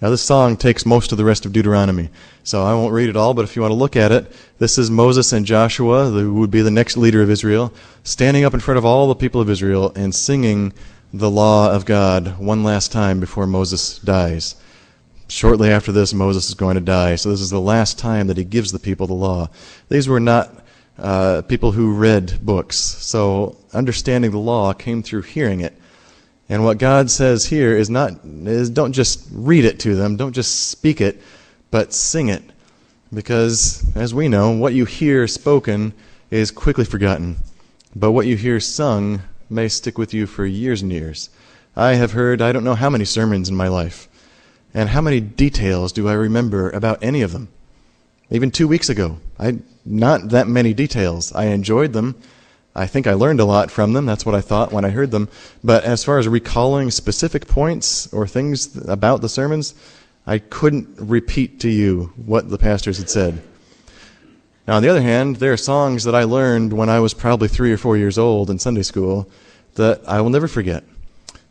Now, 0.00 0.10
this 0.10 0.22
song 0.22 0.56
takes 0.56 0.86
most 0.86 1.10
of 1.10 1.18
the 1.18 1.24
rest 1.24 1.44
of 1.44 1.52
Deuteronomy, 1.52 2.10
so 2.44 2.62
I 2.62 2.72
won't 2.72 2.92
read 2.92 3.08
it 3.08 3.16
all, 3.16 3.34
but 3.34 3.44
if 3.44 3.56
you 3.56 3.62
want 3.62 3.72
to 3.72 3.76
look 3.76 3.96
at 3.96 4.12
it, 4.12 4.30
this 4.58 4.78
is 4.78 4.90
Moses 4.90 5.32
and 5.32 5.44
Joshua, 5.44 6.08
who 6.08 6.34
would 6.34 6.52
be 6.52 6.62
the 6.62 6.70
next 6.70 6.96
leader 6.96 7.20
of 7.20 7.30
Israel, 7.30 7.72
standing 8.04 8.44
up 8.44 8.54
in 8.54 8.60
front 8.60 8.78
of 8.78 8.84
all 8.84 9.08
the 9.08 9.16
people 9.16 9.40
of 9.40 9.50
Israel 9.50 9.92
and 9.96 10.14
singing 10.14 10.72
the 11.12 11.30
law 11.30 11.72
of 11.72 11.86
God 11.86 12.38
one 12.38 12.62
last 12.62 12.92
time 12.92 13.18
before 13.18 13.46
Moses 13.46 13.98
dies. 13.98 14.56
Shortly 15.28 15.70
after 15.70 15.92
this, 15.92 16.12
Moses 16.12 16.48
is 16.48 16.54
going 16.54 16.74
to 16.74 16.80
die, 16.80 17.16
so 17.16 17.30
this 17.30 17.40
is 17.40 17.50
the 17.50 17.60
last 17.60 17.98
time 17.98 18.26
that 18.26 18.36
he 18.36 18.44
gives 18.44 18.72
the 18.72 18.78
people 18.78 19.06
the 19.06 19.14
law. 19.14 19.48
These 19.88 20.08
were 20.08 20.20
not 20.20 20.64
uh, 20.98 21.42
people 21.42 21.72
who 21.72 21.94
read 21.94 22.38
books, 22.44 22.76
so 22.76 23.56
understanding 23.72 24.30
the 24.30 24.38
law 24.38 24.72
came 24.72 25.02
through 25.02 25.22
hearing 25.22 25.60
it. 25.60 25.74
And 26.48 26.64
what 26.64 26.78
God 26.78 27.10
says 27.10 27.46
here 27.46 27.76
is 27.76 27.90
not 27.90 28.12
is 28.24 28.70
don't 28.70 28.92
just 28.92 29.26
read 29.30 29.64
it 29.64 29.80
to 29.80 29.94
them, 29.94 30.16
don't 30.16 30.32
just 30.32 30.70
speak 30.70 31.00
it, 31.00 31.20
but 31.70 31.92
sing 31.92 32.28
it. 32.28 32.42
Because 33.12 33.84
as 33.94 34.14
we 34.14 34.28
know, 34.28 34.50
what 34.50 34.74
you 34.74 34.84
hear 34.84 35.26
spoken 35.26 35.94
is 36.30 36.50
quickly 36.50 36.84
forgotten, 36.84 37.36
but 37.94 38.12
what 38.12 38.26
you 38.26 38.36
hear 38.36 38.60
sung 38.60 39.22
may 39.50 39.68
stick 39.68 39.98
with 39.98 40.12
you 40.14 40.26
for 40.26 40.46
years 40.46 40.82
and 40.82 40.92
years. 40.92 41.30
I 41.76 41.94
have 41.94 42.12
heard 42.12 42.42
I 42.42 42.52
don't 42.52 42.64
know 42.64 42.74
how 42.74 42.90
many 42.90 43.04
sermons 43.04 43.48
in 43.48 43.56
my 43.56 43.68
life, 43.68 44.08
and 44.74 44.90
how 44.90 45.00
many 45.00 45.20
details 45.20 45.92
do 45.92 46.08
I 46.08 46.14
remember 46.14 46.70
about 46.70 47.02
any 47.02 47.22
of 47.22 47.32
them? 47.32 47.48
Even 48.30 48.50
2 48.50 48.68
weeks 48.68 48.88
ago, 48.88 49.18
I 49.38 49.58
not 49.84 50.30
that 50.30 50.48
many 50.48 50.74
details. 50.74 51.32
I 51.32 51.46
enjoyed 51.46 51.92
them 51.92 52.14
I 52.78 52.86
think 52.86 53.08
I 53.08 53.14
learned 53.14 53.40
a 53.40 53.44
lot 53.44 53.72
from 53.72 53.92
them. 53.92 54.06
That's 54.06 54.24
what 54.24 54.36
I 54.36 54.40
thought 54.40 54.72
when 54.72 54.84
I 54.84 54.90
heard 54.90 55.10
them. 55.10 55.28
But 55.64 55.82
as 55.82 56.04
far 56.04 56.18
as 56.18 56.28
recalling 56.28 56.92
specific 56.92 57.48
points 57.48 58.12
or 58.12 58.26
things 58.26 58.76
about 58.88 59.20
the 59.20 59.28
sermons, 59.28 59.74
I 60.26 60.38
couldn't 60.38 60.88
repeat 60.96 61.58
to 61.60 61.68
you 61.68 62.12
what 62.24 62.50
the 62.50 62.58
pastors 62.58 62.98
had 62.98 63.10
said. 63.10 63.42
Now, 64.68 64.76
on 64.76 64.82
the 64.82 64.90
other 64.90 65.00
hand, 65.00 65.36
there 65.36 65.54
are 65.54 65.56
songs 65.56 66.04
that 66.04 66.14
I 66.14 66.24
learned 66.24 66.74
when 66.74 66.90
I 66.90 67.00
was 67.00 67.14
probably 67.14 67.48
three 67.48 67.72
or 67.72 67.78
four 67.78 67.96
years 67.96 68.18
old 68.18 68.50
in 68.50 68.58
Sunday 68.58 68.82
school 68.82 69.26
that 69.76 70.02
I 70.06 70.20
will 70.20 70.28
never 70.28 70.46
forget. 70.46 70.84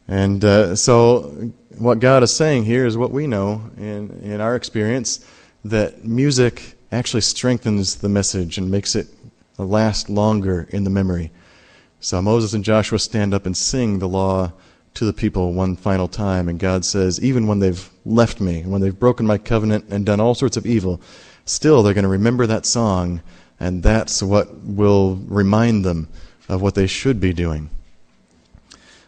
And 0.08 0.46
uh, 0.46 0.76
so, 0.76 1.52
what 1.80 1.98
God 1.98 2.22
is 2.22 2.32
saying 2.32 2.66
here 2.66 2.86
is 2.86 2.96
what 2.96 3.10
we 3.10 3.26
know 3.26 3.72
in, 3.76 4.12
in 4.22 4.40
our 4.40 4.56
experience 4.56 5.26
that 5.66 6.06
music 6.06 6.76
actually 6.92 7.22
strengthens 7.22 7.96
the 7.96 8.08
message 8.08 8.60
and 8.60 8.70
makes 8.70 8.96
it 8.96 9.08
last 9.58 10.12
longer 10.12 10.68
in 10.70 10.84
the 10.84 10.92
memory. 10.92 11.32
So 12.00 12.22
Moses 12.22 12.54
and 12.54 12.64
Joshua 12.64 13.00
stand 13.00 13.34
up 13.34 13.48
and 13.48 13.58
sing 13.58 13.98
the 13.98 14.08
law 14.08 14.52
to 14.98 15.06
the 15.06 15.14
people 15.14 15.54
one 15.54 15.76
final 15.76 16.08
time, 16.08 16.50
and 16.50 16.60
God 16.60 16.84
says, 16.84 17.22
even 17.22 17.46
when 17.46 17.60
they've 17.60 17.90
left 18.06 18.42
me, 18.42 18.64
when 18.64 18.82
they've 18.82 19.00
broken 19.00 19.28
my 19.28 19.38
covenant 19.38 19.86
and 19.90 20.06
done 20.06 20.20
all 20.20 20.34
sorts 20.34 20.58
of 20.58 20.66
evil, 20.66 21.00
still 21.46 21.84
they're 21.84 21.94
going 21.94 22.04
to 22.04 22.10
remember 22.10 22.48
that 22.48 22.66
song, 22.66 23.22
and 23.60 23.84
that's 23.84 24.24
what 24.24 24.54
will 24.64 25.18
remind 25.28 25.86
them 25.86 26.08
of 26.50 26.64
what 26.64 26.74
they 26.74 26.88
should 26.88 27.20
be 27.20 27.32
doing. 27.32 27.70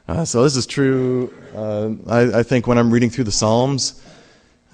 Uh, 0.08 0.26
so 0.26 0.44
this 0.44 0.56
is 0.56 0.68
true. 0.68 1.34
Uh, 1.56 1.92
I, 2.08 2.40
I, 2.40 2.44
think 2.44 2.68
when 2.68 2.78
I'm 2.78 2.92
reading 2.92 3.10
through 3.10 3.26
the 3.26 3.32
Psalms, 3.32 4.04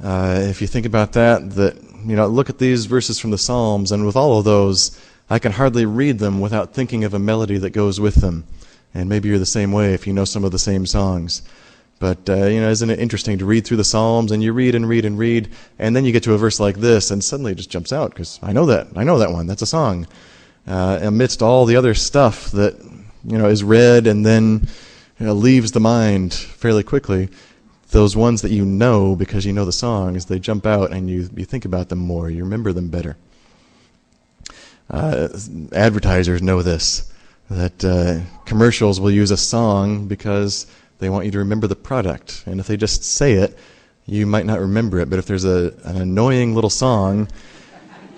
uh, 0.04 0.40
if 0.42 0.62
you 0.62 0.68
think 0.68 0.86
about 0.86 1.14
that, 1.14 1.52
that 1.52 1.76
you 2.06 2.16
know, 2.16 2.28
look 2.28 2.50
at 2.50 2.58
these 2.58 2.86
verses 2.86 3.20
from 3.20 3.32
the 3.32 3.38
Psalms, 3.38 3.92
and 3.92 4.06
with 4.06 4.18
all 4.18 4.38
of 4.38 4.46
those, 4.46 5.00
I 5.30 5.40
can 5.40 5.54
hardly 5.54 5.86
read 5.86 6.20
them 6.20 6.42
without 6.42 6.74
thinking 6.74 7.06
of 7.06 7.14
a 7.14 7.20
melody 7.20 7.58
that 7.58 7.72
goes 7.72 8.02
with 8.02 8.16
them. 8.16 8.46
And 8.96 9.10
maybe 9.10 9.28
you're 9.28 9.38
the 9.38 9.46
same 9.46 9.74
way 9.74 9.94
if 9.94 10.08
you 10.08 10.14
know 10.14 10.24
some 10.24 10.46
of 10.46 10.52
the 10.52 10.58
same 10.58 10.86
songs. 10.86 11.42
But, 12.00 12.30
uh, 12.30 12.46
you 12.46 12.62
know, 12.62 12.70
isn't 12.70 12.90
it 12.90 13.00
interesting 13.00 13.38
to 13.38 13.46
read 13.46 13.66
through 13.66 13.78
the 13.78 13.84
Psalms 13.84 14.32
and 14.32 14.42
you 14.42 14.54
read 14.54 14.74
and 14.74 14.88
read 14.88 15.06
and 15.06 15.20
read, 15.20 15.50
and 15.78 15.96
then 15.96 16.06
you 16.06 16.14
get 16.14 16.24
to 16.24 16.34
a 16.34 16.38
verse 16.38 16.60
like 16.60 16.78
this, 16.78 17.12
and 17.12 17.24
suddenly 17.24 17.52
it 17.52 17.56
just 17.56 17.70
jumps 17.70 17.94
out 17.94 18.12
because 18.12 18.40
I 18.42 18.54
know 18.54 18.66
that. 18.66 18.88
I 18.96 19.04
know 19.04 19.20
that 19.20 19.32
one. 19.32 19.48
That's 19.48 19.62
a 19.62 19.68
song. 19.68 20.08
Uh, 20.66 21.00
amidst 21.02 21.42
all 21.42 21.66
the 21.66 21.76
other 21.76 21.94
stuff 21.94 22.52
that, 22.52 22.80
you 23.26 23.38
know, 23.38 23.48
is 23.48 23.64
read 23.64 24.08
and 24.08 24.26
then 24.26 24.68
you 25.20 25.26
know, 25.26 25.34
leaves 25.34 25.74
the 25.74 25.80
mind 25.80 26.34
fairly 26.34 26.84
quickly, 26.84 27.30
those 27.92 28.16
ones 28.16 28.42
that 28.42 28.52
you 28.52 28.66
know 28.66 29.16
because 29.16 29.46
you 29.46 29.54
know 29.54 29.66
the 29.66 29.72
songs, 29.72 30.26
they 30.26 30.40
jump 30.40 30.66
out 30.66 30.92
and 30.92 31.10
you, 31.10 31.30
you 31.36 31.46
think 31.46 31.66
about 31.66 31.90
them 31.90 32.00
more. 32.00 32.30
You 32.30 32.44
remember 32.44 32.74
them 32.74 32.90
better. 32.90 33.18
Uh, 34.90 35.30
advertisers 35.74 36.42
know 36.42 36.62
this 36.62 37.12
that 37.50 37.84
uh, 37.86 38.20
commercials 38.46 39.00
will 39.00 39.12
use 39.12 39.32
a 39.32 39.38
song 39.38 40.08
because 40.08 40.68
they 41.00 41.10
want 41.10 41.26
you 41.26 41.32
to 41.32 41.40
remember 41.40 41.68
the 41.68 41.76
product. 41.76 42.44
And 42.46 42.60
if 42.60 42.68
they 42.68 42.78
just 42.78 43.04
say 43.04 43.34
it, 43.34 43.58
you 44.06 44.26
might 44.26 44.46
not 44.46 44.60
remember 44.60 45.00
it. 45.00 45.10
But 45.10 45.20
if 45.20 45.26
there's 45.26 45.46
a, 45.46 45.74
an 45.84 45.98
annoying 45.98 46.56
little 46.56 46.70
song, 46.70 47.28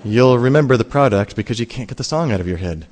you'll 0.03 0.37
remember 0.37 0.77
the 0.77 0.85
product 0.85 1.35
because 1.35 1.59
you 1.59 1.65
can't 1.65 1.87
get 1.87 1.97
the 1.97 2.03
song 2.03 2.31
out 2.31 2.39
of 2.39 2.47
your 2.47 2.57
head. 2.57 2.87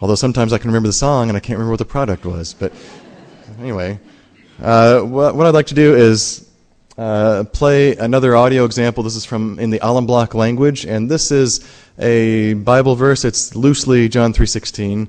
Although 0.00 0.14
sometimes 0.14 0.52
I 0.52 0.58
can 0.58 0.68
remember 0.68 0.88
the 0.88 0.94
song 0.94 1.28
and 1.28 1.36
I 1.36 1.40
can't 1.40 1.58
remember 1.58 1.72
what 1.72 1.78
the 1.78 1.84
product 1.84 2.24
was. 2.24 2.54
But 2.54 2.72
anyway, 3.58 4.00
uh, 4.62 5.00
what, 5.00 5.34
what, 5.34 5.46
I'd 5.46 5.54
like 5.54 5.66
to 5.66 5.74
do 5.74 5.94
is 5.94 6.48
uh, 6.96 7.44
play 7.52 7.96
another 7.96 8.34
audio 8.34 8.64
example. 8.64 9.02
This 9.02 9.16
is 9.16 9.24
from 9.24 9.58
in 9.58 9.70
the 9.70 9.78
Alamblak 9.80 10.34
language, 10.34 10.86
and 10.86 11.10
this 11.10 11.30
is 11.30 11.66
a 11.98 12.54
Bible 12.54 12.94
verse. 12.94 13.24
It's 13.24 13.54
loosely 13.54 14.08
John 14.08 14.32
3:16. 14.32 15.08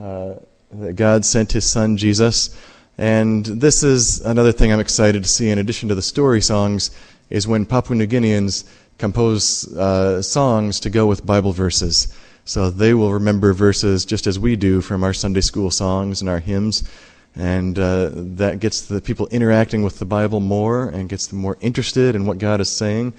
Uh, 0.00 0.34
that 0.72 0.94
God 0.94 1.24
sent 1.24 1.52
His 1.52 1.68
Son 1.68 1.96
Jesus, 1.96 2.56
and 2.96 3.44
this 3.44 3.82
is 3.82 4.20
another 4.20 4.52
thing 4.52 4.72
I'm 4.72 4.80
excited 4.80 5.22
to 5.24 5.28
see. 5.28 5.50
In 5.50 5.58
addition 5.58 5.88
to 5.88 5.94
the 5.94 6.02
story 6.02 6.40
songs, 6.40 6.90
is 7.28 7.46
when 7.46 7.66
Papua 7.66 7.96
New 7.96 8.06
Guineans 8.06 8.64
compose 8.98 9.66
uh, 9.76 10.22
songs 10.22 10.80
to 10.80 10.90
go 10.90 11.06
with 11.06 11.26
Bible 11.26 11.52
verses. 11.52 12.14
So 12.44 12.70
they 12.70 12.94
will 12.94 13.12
remember 13.12 13.52
verses 13.52 14.04
just 14.04 14.26
as 14.26 14.38
we 14.38 14.56
do 14.56 14.80
from 14.80 15.04
our 15.04 15.12
Sunday 15.12 15.40
school 15.40 15.70
songs 15.70 16.20
and 16.20 16.30
our 16.30 16.40
hymns. 16.40 16.88
And 17.36 17.78
uh, 17.78 18.10
that 18.14 18.60
gets 18.60 18.82
the 18.82 19.00
people 19.00 19.28
interacting 19.28 19.82
with 19.82 19.98
the 19.98 20.04
Bible 20.04 20.40
more 20.40 20.88
and 20.88 21.08
gets 21.08 21.28
them 21.28 21.38
more 21.38 21.56
interested 21.60 22.14
in 22.14 22.26
what 22.26 22.38
God 22.38 22.60
is 22.60 22.68
saying 22.68 23.12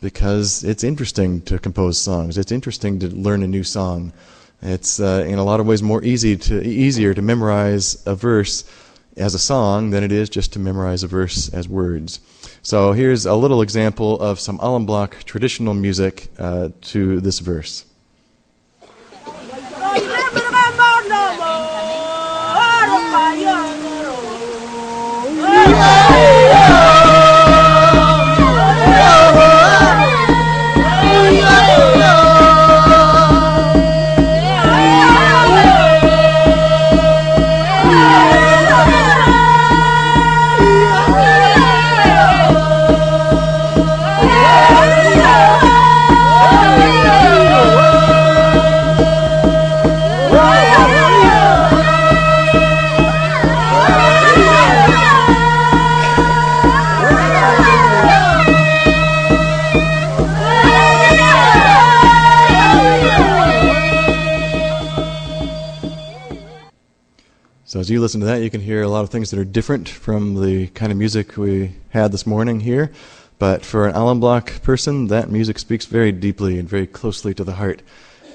because 0.00 0.62
it's 0.62 0.84
interesting 0.84 1.40
to 1.42 1.58
compose 1.58 1.98
songs. 2.00 2.38
It's 2.38 2.52
interesting 2.52 2.98
to 3.00 3.08
learn 3.08 3.42
a 3.42 3.48
new 3.48 3.64
song. 3.64 4.12
It's 4.66 4.98
uh, 4.98 5.24
in 5.24 5.38
a 5.38 5.44
lot 5.44 5.60
of 5.60 5.66
ways 5.66 5.80
more 5.80 6.02
easy 6.02 6.36
to 6.36 6.60
easier 6.66 7.14
to 7.14 7.22
memorize 7.22 8.04
a 8.04 8.16
verse 8.16 8.64
as 9.16 9.32
a 9.32 9.38
song 9.38 9.90
than 9.90 10.02
it 10.02 10.10
is 10.10 10.28
just 10.28 10.52
to 10.54 10.58
memorize 10.58 11.04
a 11.04 11.06
verse 11.06 11.48
as 11.50 11.68
words. 11.68 12.18
So 12.62 12.90
here's 12.90 13.26
a 13.26 13.34
little 13.36 13.62
example 13.62 14.20
of 14.20 14.40
some 14.40 14.58
Alamblak 14.58 15.22
traditional 15.22 15.72
music 15.72 16.28
uh, 16.36 16.70
to 16.80 17.20
this 17.20 17.38
verse. 17.38 17.84
So 25.66 26.25
as 67.86 67.90
you 67.90 68.00
listen 68.00 68.18
to 68.18 68.26
that, 68.26 68.42
you 68.42 68.50
can 68.50 68.60
hear 68.60 68.82
a 68.82 68.88
lot 68.88 69.04
of 69.04 69.10
things 69.10 69.30
that 69.30 69.38
are 69.38 69.44
different 69.44 69.88
from 69.88 70.42
the 70.44 70.66
kind 70.70 70.90
of 70.90 70.98
music 70.98 71.36
we 71.36 71.70
had 71.90 72.10
this 72.10 72.26
morning 72.26 72.58
here. 72.58 72.90
But 73.38 73.64
for 73.64 73.86
an 73.86 73.94
Allen 73.94 74.18
Alamblak 74.18 74.60
person, 74.64 75.06
that 75.06 75.30
music 75.30 75.56
speaks 75.56 75.86
very 75.86 76.10
deeply 76.10 76.58
and 76.58 76.68
very 76.68 76.88
closely 76.88 77.32
to 77.34 77.44
the 77.44 77.52
heart. 77.52 77.82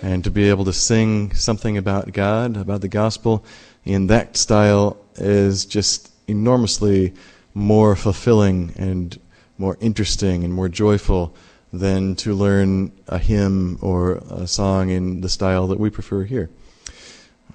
And 0.02 0.24
to 0.24 0.32
be 0.32 0.48
able 0.48 0.64
to 0.64 0.72
sing 0.72 1.34
something 1.34 1.76
about 1.76 2.14
God, 2.14 2.56
about 2.56 2.80
the 2.80 2.88
gospel, 2.88 3.44
in 3.84 4.08
that 4.08 4.38
style 4.38 4.96
is 5.16 5.66
just 5.66 6.14
enormously 6.30 7.14
more 7.54 7.98
fulfilling 7.98 8.72
and 8.78 9.20
more 9.58 9.76
interesting 9.82 10.46
and 10.46 10.54
more 10.54 10.70
joyful 10.70 11.36
than 11.74 12.16
to 12.16 12.34
learn 12.34 12.94
a 13.10 13.18
hymn 13.18 13.80
or 13.82 14.14
a 14.30 14.48
song 14.48 14.92
in 14.92 15.20
the 15.20 15.28
style 15.28 15.68
that 15.68 15.78
we 15.78 15.90
prefer 15.90 16.24
here. 16.24 16.50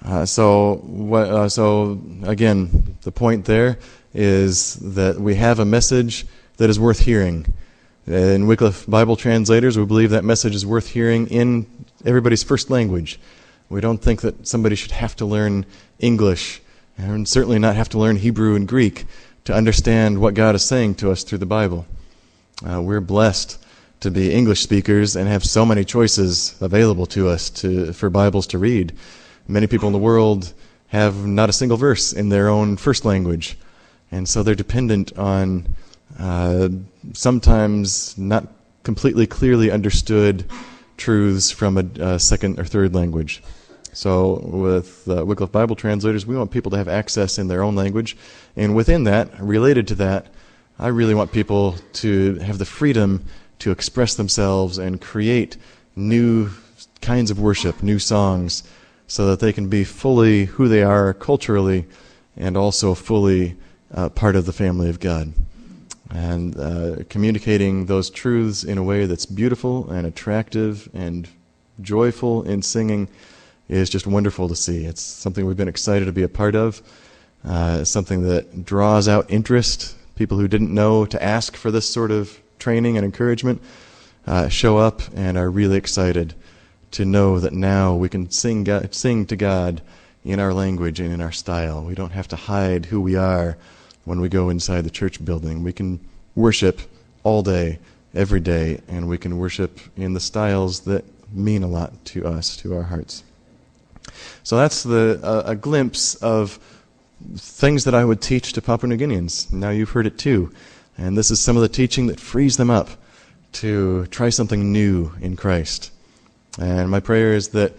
Uh, 0.07 0.25
so, 0.25 0.75
what, 0.85 1.27
uh, 1.27 1.49
so 1.49 1.99
again, 2.23 2.95
the 3.01 3.11
point 3.11 3.43
there 3.43 3.77
is 4.13 4.75
that 4.75 5.19
we 5.19 5.35
have 5.35 5.59
a 5.59 5.65
message 5.65 6.25
that 6.55 6.69
is 6.69 6.79
worth 6.79 6.99
hearing. 6.99 7.45
In 8.05 8.47
Wycliffe 8.47 8.87
Bible 8.87 9.17
translators, 9.17 9.77
we 9.77 9.83
believe 9.83 10.11
that 10.11 10.23
message 10.23 10.55
is 10.55 10.65
worth 10.65 10.87
hearing 10.87 11.27
in 11.27 11.67
everybody's 12.05 12.41
first 12.41 12.69
language. 12.69 13.19
We 13.69 13.81
don't 13.81 14.01
think 14.01 14.21
that 14.21 14.47
somebody 14.47 14.77
should 14.77 14.91
have 14.91 15.13
to 15.17 15.25
learn 15.25 15.65
English 15.99 16.61
and 16.97 17.27
certainly 17.27 17.59
not 17.59 17.75
have 17.75 17.89
to 17.89 17.99
learn 17.99 18.15
Hebrew 18.15 18.55
and 18.55 18.65
Greek 18.65 19.07
to 19.43 19.53
understand 19.53 20.21
what 20.21 20.35
God 20.35 20.55
is 20.55 20.63
saying 20.63 20.95
to 20.95 21.11
us 21.11 21.23
through 21.23 21.39
the 21.39 21.45
Bible. 21.45 21.85
Uh, 22.65 22.81
we're 22.81 23.01
blessed 23.01 23.61
to 23.99 24.09
be 24.09 24.33
English 24.33 24.61
speakers 24.61 25.17
and 25.17 25.27
have 25.27 25.43
so 25.43 25.65
many 25.65 25.83
choices 25.83 26.55
available 26.61 27.07
to 27.07 27.27
us 27.27 27.49
to, 27.49 27.91
for 27.91 28.09
Bibles 28.09 28.47
to 28.47 28.57
read. 28.57 28.93
Many 29.47 29.67
people 29.67 29.87
in 29.87 29.93
the 29.93 29.99
world 29.99 30.53
have 30.87 31.25
not 31.25 31.49
a 31.49 31.53
single 31.53 31.77
verse 31.77 32.13
in 32.13 32.29
their 32.29 32.49
own 32.49 32.77
first 32.77 33.05
language, 33.05 33.57
and 34.11 34.27
so 34.27 34.43
they're 34.43 34.55
dependent 34.55 35.17
on 35.17 35.75
uh, 36.19 36.69
sometimes 37.13 38.17
not 38.17 38.47
completely 38.83 39.27
clearly 39.27 39.71
understood 39.71 40.45
truths 40.97 41.51
from 41.51 41.77
a, 41.77 41.83
a 41.99 42.19
second 42.19 42.59
or 42.59 42.65
third 42.65 42.93
language. 42.95 43.43
So, 43.93 44.41
with 44.43 45.07
uh, 45.07 45.25
Wycliffe 45.25 45.51
Bible 45.51 45.75
translators, 45.75 46.25
we 46.25 46.37
want 46.37 46.51
people 46.51 46.71
to 46.71 46.77
have 46.77 46.87
access 46.87 47.39
in 47.39 47.47
their 47.47 47.63
own 47.63 47.75
language. 47.75 48.15
And 48.55 48.75
within 48.75 49.05
that, 49.05 49.39
related 49.39 49.87
to 49.87 49.95
that, 49.95 50.27
I 50.77 50.89
really 50.89 51.15
want 51.15 51.31
people 51.31 51.75
to 51.93 52.35
have 52.35 52.59
the 52.59 52.65
freedom 52.65 53.25
to 53.59 53.71
express 53.71 54.13
themselves 54.13 54.77
and 54.77 55.01
create 55.01 55.57
new 55.95 56.51
kinds 57.01 57.31
of 57.31 57.39
worship, 57.39 57.81
new 57.81 57.97
songs, 57.97 58.63
so 59.07 59.27
that 59.27 59.39
they 59.39 59.53
can 59.53 59.69
be 59.69 59.83
fully 59.83 60.45
who 60.45 60.67
they 60.67 60.83
are 60.83 61.13
culturally 61.13 61.85
and 62.35 62.57
also 62.57 62.93
fully 62.93 63.55
uh, 63.93 64.09
part 64.09 64.35
of 64.35 64.45
the 64.45 64.53
family 64.53 64.89
of 64.89 64.99
God. 64.99 65.33
And 66.09 66.57
uh, 66.57 67.03
communicating 67.09 67.85
those 67.85 68.09
truths 68.09 68.63
in 68.63 68.77
a 68.77 68.83
way 68.83 69.05
that's 69.05 69.25
beautiful 69.25 69.89
and 69.89 70.05
attractive 70.05 70.89
and 70.93 71.27
joyful 71.81 72.43
in 72.43 72.61
singing 72.61 73.07
is 73.69 73.89
just 73.89 74.07
wonderful 74.07 74.47
to 74.47 74.55
see. 74.55 74.85
It's 74.85 75.01
something 75.01 75.45
we've 75.45 75.57
been 75.57 75.67
excited 75.67 76.05
to 76.05 76.11
be 76.11 76.23
a 76.23 76.29
part 76.29 76.55
of. 76.55 76.81
Uh, 77.45 77.83
something 77.83 78.23
that 78.23 78.65
draws 78.65 79.07
out 79.07 79.29
interest. 79.29 79.95
People 80.15 80.37
who 80.37 80.47
didn't 80.47 80.73
know 80.73 81.05
to 81.05 81.21
ask 81.21 81.55
for 81.55 81.71
this 81.71 81.87
sort 81.87 82.11
of 82.11 82.39
training 82.59 82.97
and 82.97 83.05
encouragement 83.05 83.61
uh, 84.25 84.49
show 84.49 84.77
up 84.77 85.01
and 85.15 85.37
are 85.37 85.49
really 85.49 85.77
excited 85.77 86.33
to 86.91 87.05
know 87.05 87.39
that 87.39 87.53
now 87.53 87.95
we 87.95 88.09
can 88.09 88.29
sing 88.29 88.63
God, 88.63 88.93
sing 88.93 89.25
to 89.27 89.35
God 89.35 89.81
in 90.23 90.39
our 90.39 90.53
language 90.53 90.99
and 90.99 91.13
in 91.13 91.21
our 91.21 91.31
style. 91.31 91.83
We 91.83 91.95
don't 91.95 92.11
have 92.11 92.27
to 92.29 92.35
hide 92.35 92.85
who 92.85 93.01
we 93.01 93.15
are 93.15 93.57
when 94.05 94.19
we 94.21 94.29
go 94.29 94.49
inside 94.49 94.83
the 94.83 94.89
church 94.89 95.23
building. 95.23 95.63
We 95.63 95.73
can 95.73 95.99
worship 96.35 96.81
all 97.23 97.43
day, 97.43 97.79
every 98.13 98.39
day, 98.39 98.81
and 98.87 99.07
we 99.07 99.17
can 99.17 99.37
worship 99.37 99.79
in 99.95 100.13
the 100.13 100.19
styles 100.19 100.81
that 100.81 101.03
mean 101.33 101.63
a 101.63 101.67
lot 101.67 102.05
to 102.05 102.25
us, 102.25 102.55
to 102.57 102.75
our 102.75 102.83
hearts. 102.83 103.23
So 104.43 104.55
that's 104.57 104.83
the, 104.83 105.19
uh, 105.21 105.43
a 105.45 105.55
glimpse 105.55 106.15
of 106.15 106.59
things 107.35 107.83
that 107.83 107.95
I 107.95 108.05
would 108.05 108.21
teach 108.21 108.53
to 108.53 108.61
Papua 108.61 108.89
New 108.89 108.97
Guineans. 108.97 109.51
Now 109.51 109.69
you've 109.71 109.89
heard 109.89 110.07
it 110.07 110.17
too. 110.17 110.53
And 110.97 111.17
this 111.17 111.29
is 111.29 111.41
some 111.41 111.55
of 111.55 111.61
the 111.61 111.69
teaching 111.69 112.07
that 112.07 112.19
frees 112.19 112.57
them 112.57 112.69
up 112.69 112.89
to 113.53 114.05
try 114.07 114.29
something 114.29 114.71
new 114.71 115.11
in 115.21 115.35
Christ. 115.35 115.91
And 116.59 116.89
my 116.89 116.99
prayer 116.99 117.33
is 117.33 117.49
that 117.49 117.73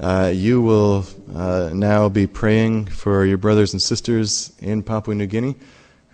uh, 0.00 0.32
you 0.34 0.62
will 0.62 1.04
uh, 1.34 1.70
now 1.72 2.08
be 2.08 2.26
praying 2.26 2.86
for 2.86 3.26
your 3.26 3.36
brothers 3.36 3.72
and 3.72 3.82
sisters 3.82 4.52
in 4.60 4.82
Papua 4.82 5.14
New 5.14 5.26
Guinea 5.26 5.54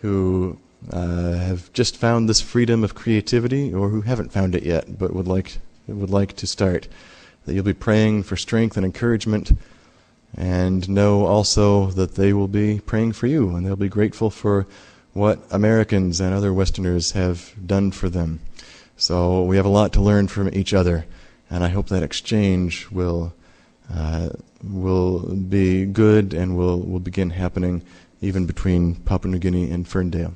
who 0.00 0.58
uh, 0.92 1.32
have 1.34 1.72
just 1.72 1.96
found 1.96 2.28
this 2.28 2.40
freedom 2.40 2.84
of 2.84 2.94
creativity 2.94 3.72
or 3.72 3.88
who 3.88 4.00
haven't 4.02 4.32
found 4.32 4.54
it 4.54 4.62
yet 4.62 4.98
but 4.98 5.14
would 5.14 5.28
like, 5.28 5.58
would 5.86 6.10
like 6.10 6.34
to 6.36 6.46
start. 6.46 6.88
That 7.44 7.54
you'll 7.54 7.64
be 7.64 7.72
praying 7.72 8.24
for 8.24 8.36
strength 8.36 8.76
and 8.76 8.84
encouragement 8.84 9.52
and 10.36 10.88
know 10.88 11.24
also 11.24 11.86
that 11.92 12.16
they 12.16 12.32
will 12.32 12.48
be 12.48 12.80
praying 12.80 13.12
for 13.12 13.26
you 13.26 13.54
and 13.54 13.64
they'll 13.64 13.76
be 13.76 13.88
grateful 13.88 14.30
for 14.30 14.66
what 15.12 15.40
Americans 15.50 16.20
and 16.20 16.34
other 16.34 16.52
Westerners 16.52 17.12
have 17.12 17.54
done 17.64 17.90
for 17.90 18.08
them. 18.08 18.40
So 18.96 19.42
we 19.42 19.56
have 19.56 19.66
a 19.66 19.70
lot 19.70 19.92
to 19.94 20.00
learn 20.00 20.28
from 20.28 20.52
each 20.52 20.74
other, 20.74 21.06
and 21.50 21.64
I 21.64 21.68
hope 21.68 21.88
that 21.88 22.02
exchange 22.02 22.90
will 22.90 23.32
uh, 23.92 24.30
will 24.62 25.34
be 25.34 25.86
good 25.86 26.34
and 26.34 26.56
will 26.56 26.80
will 26.80 27.00
begin 27.00 27.30
happening 27.30 27.82
even 28.20 28.46
between 28.46 28.96
Papua 28.96 29.32
New 29.32 29.38
Guinea 29.38 29.70
and 29.70 29.86
Ferndale. 29.86 30.34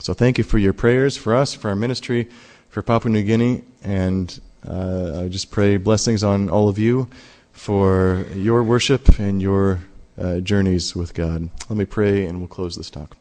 So 0.00 0.14
thank 0.14 0.38
you 0.38 0.44
for 0.44 0.58
your 0.58 0.72
prayers 0.72 1.16
for 1.16 1.34
us, 1.34 1.54
for 1.54 1.68
our 1.68 1.76
ministry, 1.76 2.28
for 2.68 2.82
Papua 2.82 3.12
New 3.12 3.22
Guinea, 3.22 3.62
and 3.82 4.40
uh, 4.66 5.22
I 5.24 5.28
just 5.28 5.50
pray 5.50 5.76
blessings 5.76 6.24
on 6.24 6.48
all 6.50 6.68
of 6.68 6.78
you 6.78 7.08
for 7.52 8.26
your 8.34 8.62
worship 8.62 9.18
and 9.18 9.40
your 9.40 9.80
uh, 10.18 10.40
journeys 10.40 10.94
with 10.94 11.14
God. 11.14 11.48
Let 11.68 11.76
me 11.76 11.84
pray 11.84 12.26
and 12.26 12.38
we'll 12.38 12.48
close 12.48 12.76
this 12.76 12.90
talk. 12.90 13.16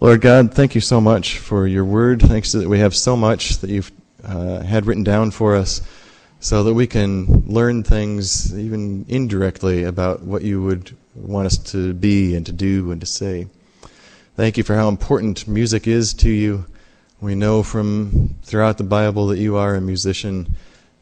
Lord 0.00 0.22
God, 0.22 0.54
thank 0.54 0.74
you 0.74 0.80
so 0.80 1.00
much 1.00 1.38
for 1.38 1.66
your 1.66 1.84
word. 1.84 2.22
Thanks 2.22 2.52
that 2.52 2.66
we 2.68 2.78
have 2.78 2.96
so 2.96 3.16
much 3.16 3.58
that 3.58 3.68
you've 3.68 3.92
uh, 4.24 4.60
had 4.62 4.86
written 4.86 5.04
down 5.04 5.30
for 5.30 5.56
us 5.56 5.82
so 6.40 6.64
that 6.64 6.74
we 6.74 6.86
can 6.86 7.44
learn 7.46 7.82
things 7.82 8.56
even 8.58 9.04
indirectly 9.08 9.84
about 9.84 10.22
what 10.22 10.42
you 10.42 10.62
would 10.62 10.96
want 11.14 11.46
us 11.46 11.58
to 11.58 11.92
be 11.92 12.34
and 12.34 12.46
to 12.46 12.52
do 12.52 12.90
and 12.90 13.00
to 13.00 13.06
say. 13.06 13.46
Thank 14.36 14.56
you 14.56 14.64
for 14.64 14.74
how 14.74 14.88
important 14.88 15.46
music 15.46 15.86
is 15.86 16.14
to 16.14 16.30
you. 16.30 16.64
We 17.20 17.34
know 17.34 17.62
from 17.62 18.36
throughout 18.42 18.78
the 18.78 18.84
Bible 18.84 19.26
that 19.26 19.38
you 19.38 19.56
are 19.56 19.74
a 19.74 19.80
musician 19.80 20.54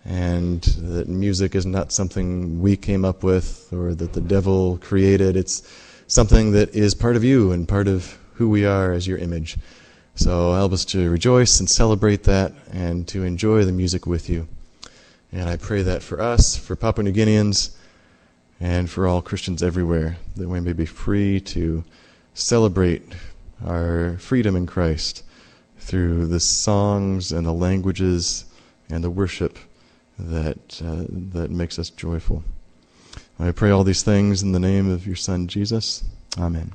and 0.05 0.63
that 0.63 1.09
music 1.09 1.55
is 1.55 1.65
not 1.65 1.93
something 1.93 2.61
we 2.61 2.77
came 2.77 3.05
up 3.05 3.23
with 3.23 3.69
or 3.73 3.95
that 3.95 4.15
the 4.15 4.21
devil 4.21 4.79
created. 4.79 5.37
It's 5.37 5.63
something 6.09 6.53
that 6.53 6.75
is 6.75 6.95
part 6.95 7.15
of 7.15 7.23
you 7.23 7.53
and 7.53 7.69
part 7.69 7.87
of 7.87 8.19
who 8.35 8.49
we 8.49 8.65
are 8.65 8.93
as 8.93 9.07
your 9.07 9.19
image. 9.19 9.57
So 10.19 10.53
help 10.53 10.73
us 10.73 10.85
to 10.87 11.09
rejoice 11.11 11.61
and 11.61 11.71
celebrate 11.71 12.25
that 12.25 12.53
and 12.73 13.07
to 13.07 13.23
enjoy 13.23 13.65
the 13.65 13.71
music 13.71 14.05
with 14.05 14.29
you. 14.29 14.49
And 15.31 15.49
I 15.49 15.57
pray 15.57 15.83
that 15.83 16.03
for 16.03 16.21
us, 16.21 16.57
for 16.57 16.75
Papua 16.75 17.05
New 17.05 17.13
Guineans, 17.13 17.77
and 18.59 18.91
for 18.91 19.07
all 19.07 19.23
Christians 19.23 19.63
everywhere, 19.63 20.17
that 20.35 20.49
we 20.49 20.59
may 20.59 20.73
be 20.73 20.87
free 20.87 21.39
to 21.43 21.85
celebrate 22.35 23.05
our 23.65 24.17
freedom 24.19 24.57
in 24.57 24.67
Christ 24.67 25.23
through 25.79 26.27
the 26.27 26.41
songs 26.41 27.31
and 27.31 27.47
the 27.47 27.53
languages 27.53 28.45
and 28.91 29.05
the 29.05 29.11
worship 29.11 29.57
that, 30.19 30.83
uh, 30.85 31.05
that 31.09 31.53
makes 31.53 31.79
us 31.79 31.91
joyful. 31.91 32.43
I 33.39 33.53
pray 33.53 33.71
all 33.71 33.85
these 33.85 34.03
things 34.03 34.43
in 34.43 34.51
the 34.51 34.59
name 34.59 34.91
of 34.91 35.07
your 35.07 35.15
Son, 35.15 35.47
Jesus. 35.47 36.03
Amen. 36.37 36.73